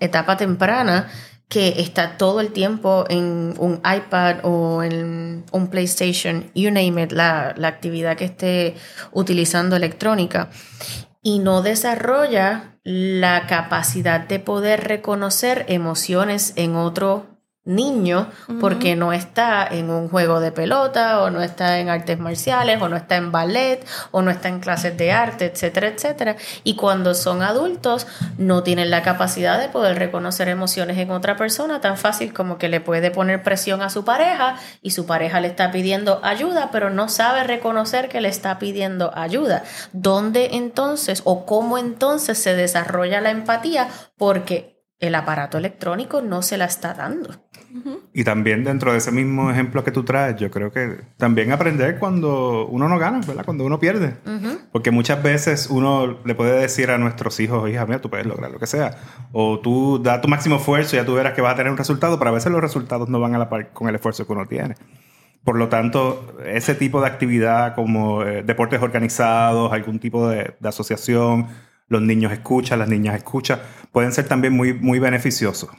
etapa 0.00 0.36
temprana 0.36 1.08
que 1.48 1.80
está 1.80 2.16
todo 2.16 2.40
el 2.40 2.52
tiempo 2.52 3.04
en 3.08 3.54
un 3.58 3.80
iPad 3.84 4.44
o 4.44 4.82
en 4.82 5.44
un 5.52 5.68
PlayStation, 5.68 6.50
you 6.54 6.70
name 6.70 7.02
it, 7.02 7.12
la, 7.12 7.54
la 7.56 7.68
actividad 7.68 8.16
que 8.16 8.24
esté 8.24 8.74
utilizando 9.12 9.76
electrónica, 9.76 10.50
y 11.22 11.38
no 11.38 11.62
desarrolla 11.62 12.78
la 12.84 13.46
capacidad 13.46 14.20
de 14.20 14.38
poder 14.38 14.84
reconocer 14.84 15.64
emociones 15.68 16.52
en 16.56 16.76
otro 16.76 17.35
niño 17.66 18.30
porque 18.60 18.96
no 18.96 19.12
está 19.12 19.66
en 19.66 19.90
un 19.90 20.08
juego 20.08 20.40
de 20.40 20.52
pelota 20.52 21.20
o 21.22 21.30
no 21.30 21.42
está 21.42 21.80
en 21.80 21.88
artes 21.88 22.18
marciales 22.18 22.80
o 22.80 22.88
no 22.88 22.96
está 22.96 23.16
en 23.16 23.32
ballet 23.32 23.84
o 24.12 24.22
no 24.22 24.30
está 24.30 24.48
en 24.48 24.60
clases 24.60 24.96
de 24.96 25.12
arte, 25.12 25.46
etcétera, 25.46 25.88
etcétera. 25.88 26.36
Y 26.64 26.76
cuando 26.76 27.14
son 27.14 27.42
adultos 27.42 28.06
no 28.38 28.62
tienen 28.62 28.90
la 28.90 29.02
capacidad 29.02 29.60
de 29.60 29.68
poder 29.68 29.98
reconocer 29.98 30.48
emociones 30.48 30.96
en 30.96 31.10
otra 31.10 31.36
persona 31.36 31.80
tan 31.80 31.98
fácil 31.98 32.32
como 32.32 32.56
que 32.56 32.68
le 32.68 32.80
puede 32.80 33.10
poner 33.10 33.42
presión 33.42 33.82
a 33.82 33.90
su 33.90 34.04
pareja 34.04 34.56
y 34.80 34.92
su 34.92 35.04
pareja 35.04 35.40
le 35.40 35.48
está 35.48 35.70
pidiendo 35.70 36.20
ayuda 36.22 36.70
pero 36.72 36.90
no 36.90 37.08
sabe 37.08 37.44
reconocer 37.44 38.08
que 38.08 38.20
le 38.20 38.28
está 38.28 38.58
pidiendo 38.58 39.12
ayuda. 39.16 39.64
¿Dónde 39.92 40.50
entonces 40.52 41.22
o 41.24 41.44
cómo 41.46 41.78
entonces 41.78 42.38
se 42.38 42.54
desarrolla 42.54 43.20
la 43.20 43.30
empatía? 43.30 43.88
Porque 44.16 44.76
el 44.98 45.14
aparato 45.14 45.58
electrónico 45.58 46.22
no 46.22 46.42
se 46.42 46.56
la 46.56 46.64
está 46.64 46.94
dando. 46.94 47.45
Y 48.12 48.24
también 48.24 48.64
dentro 48.64 48.92
de 48.92 48.98
ese 48.98 49.12
mismo 49.12 49.50
ejemplo 49.50 49.84
que 49.84 49.90
tú 49.90 50.04
traes, 50.04 50.36
yo 50.36 50.50
creo 50.50 50.72
que 50.72 51.00
también 51.16 51.52
aprender 51.52 51.98
cuando 51.98 52.66
uno 52.66 52.88
no 52.88 52.98
gana, 52.98 53.20
¿verdad? 53.26 53.44
Cuando 53.44 53.64
uno 53.64 53.78
pierde. 53.78 54.14
Porque 54.72 54.90
muchas 54.90 55.22
veces 55.22 55.68
uno 55.70 56.18
le 56.24 56.34
puede 56.34 56.60
decir 56.60 56.90
a 56.90 56.98
nuestros 56.98 57.38
hijos, 57.40 57.68
hija, 57.70 57.84
mira, 57.86 58.00
tú 58.00 58.10
puedes 58.10 58.26
lograr 58.26 58.50
lo 58.50 58.58
que 58.58 58.66
sea. 58.66 58.96
O 59.32 59.60
tú 59.60 60.00
da 60.02 60.20
tu 60.20 60.28
máximo 60.28 60.56
esfuerzo 60.56 60.96
y 60.96 60.98
ya 60.98 61.04
tú 61.04 61.14
verás 61.14 61.34
que 61.34 61.42
vas 61.42 61.54
a 61.54 61.56
tener 61.56 61.70
un 61.70 61.78
resultado, 61.78 62.18
pero 62.18 62.30
a 62.30 62.34
veces 62.34 62.50
los 62.50 62.60
resultados 62.60 63.08
no 63.08 63.20
van 63.20 63.34
a 63.34 63.38
la 63.38 63.48
par 63.48 63.72
con 63.72 63.88
el 63.88 63.94
esfuerzo 63.94 64.26
que 64.26 64.32
uno 64.32 64.46
tiene. 64.46 64.74
Por 65.44 65.56
lo 65.56 65.68
tanto, 65.68 66.36
ese 66.44 66.74
tipo 66.74 67.00
de 67.00 67.06
actividad 67.06 67.74
como 67.74 68.24
eh, 68.24 68.42
deportes 68.42 68.82
organizados, 68.82 69.72
algún 69.72 70.00
tipo 70.00 70.28
de, 70.28 70.54
de 70.58 70.68
asociación, 70.68 71.46
los 71.88 72.02
niños 72.02 72.32
escuchan, 72.32 72.78
las 72.78 72.88
niñas 72.88 73.16
escuchan, 73.16 73.60
pueden 73.92 74.12
ser 74.12 74.26
también 74.26 74.52
muy, 74.52 74.72
muy 74.72 74.98
beneficiosos. 74.98 75.70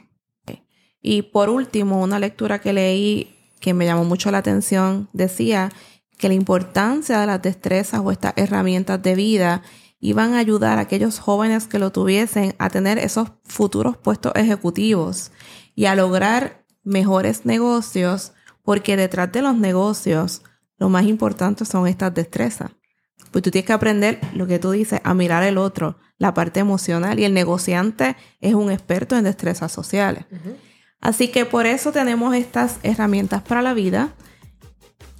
Y 1.00 1.22
por 1.22 1.48
último, 1.48 2.02
una 2.02 2.18
lectura 2.18 2.60
que 2.60 2.72
leí 2.72 3.34
que 3.60 3.74
me 3.74 3.86
llamó 3.86 4.04
mucho 4.04 4.30
la 4.30 4.38
atención 4.38 5.08
decía 5.12 5.70
que 6.16 6.28
la 6.28 6.34
importancia 6.34 7.20
de 7.20 7.26
las 7.26 7.42
destrezas 7.42 8.00
o 8.02 8.10
estas 8.10 8.34
herramientas 8.36 9.02
de 9.02 9.14
vida 9.14 9.62
iban 10.00 10.34
a 10.34 10.38
ayudar 10.38 10.78
a 10.78 10.82
aquellos 10.82 11.18
jóvenes 11.18 11.66
que 11.66 11.78
lo 11.78 11.90
tuviesen 11.90 12.54
a 12.58 12.70
tener 12.70 12.98
esos 12.98 13.32
futuros 13.44 13.96
puestos 13.96 14.32
ejecutivos 14.36 15.32
y 15.74 15.86
a 15.86 15.94
lograr 15.94 16.64
mejores 16.84 17.44
negocios, 17.44 18.32
porque 18.62 18.96
detrás 18.96 19.30
de 19.32 19.42
los 19.42 19.56
negocios 19.56 20.42
lo 20.78 20.88
más 20.88 21.04
importante 21.06 21.64
son 21.64 21.86
estas 21.86 22.14
destrezas. 22.14 22.70
Pues 23.32 23.42
tú 23.42 23.50
tienes 23.50 23.66
que 23.66 23.72
aprender 23.72 24.20
lo 24.34 24.46
que 24.46 24.58
tú 24.58 24.70
dices, 24.70 25.00
a 25.04 25.14
mirar 25.14 25.42
el 25.42 25.58
otro, 25.58 25.96
la 26.16 26.32
parte 26.34 26.60
emocional, 26.60 27.18
y 27.18 27.24
el 27.24 27.34
negociante 27.34 28.16
es 28.40 28.54
un 28.54 28.70
experto 28.70 29.16
en 29.16 29.24
destrezas 29.24 29.70
sociales. 29.72 30.24
Así 31.00 31.28
que 31.28 31.44
por 31.44 31.66
eso 31.66 31.92
tenemos 31.92 32.34
estas 32.34 32.78
herramientas 32.82 33.42
para 33.42 33.62
la 33.62 33.74
vida. 33.74 34.10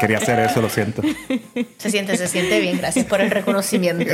Quería 0.00 0.18
hacer 0.18 0.38
eso, 0.40 0.60
lo 0.60 0.68
siento. 0.68 1.02
Se 1.78 1.90
siente, 1.90 2.16
se 2.16 2.28
siente 2.28 2.60
bien. 2.60 2.78
Gracias 2.78 3.06
por 3.06 3.20
el 3.20 3.30
reconocimiento. 3.30 4.04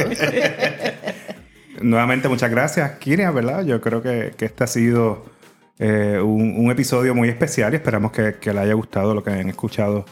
Nuevamente, 1.81 2.29
muchas 2.29 2.51
gracias, 2.51 2.93
Kiria, 2.99 3.31
¿verdad? 3.31 3.65
Yo 3.65 3.81
creo 3.81 4.03
que, 4.03 4.33
que 4.37 4.45
este 4.45 4.65
ha 4.65 4.67
sido 4.67 5.25
eh, 5.79 6.21
un, 6.23 6.71
episodio 6.71 7.15
muy 7.15 7.29
especial 7.29 7.73
y 7.73 7.77
esperamos 7.77 8.13
que, 8.13 8.37
que 8.41 8.53
les 8.53 8.63
haya 8.63 8.75
gustado 8.75 9.15
lo 9.15 9.25
que 9.25 9.31
hayan 9.31 9.49
escuchado 9.49 10.05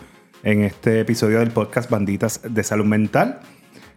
en 0.43 0.65
este 0.65 1.01
episodio 1.01 1.39
del 1.39 1.51
podcast 1.51 1.89
Banditas 1.91 2.41
de 2.43 2.63
Salud 2.65 2.87
Mental. 2.87 3.41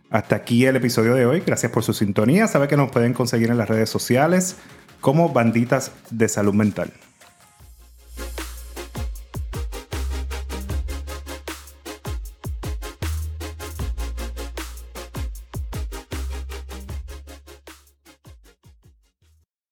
Hasta 0.09 0.36
aquí 0.36 0.65
el 0.65 0.75
episodio 0.75 1.15
de 1.15 1.25
hoy. 1.25 1.41
Gracias 1.45 1.71
por 1.71 1.83
su 1.83 1.93
sintonía. 1.93 2.47
Sabe 2.47 2.67
que 2.67 2.77
nos 2.77 2.91
pueden 2.91 3.13
conseguir 3.13 3.49
en 3.49 3.57
las 3.57 3.67
redes 3.67 3.89
sociales 3.89 4.57
como 5.01 5.29
Banditas 5.29 5.91
de 6.12 6.29
Salud 6.29 6.53
Mental. 6.53 6.91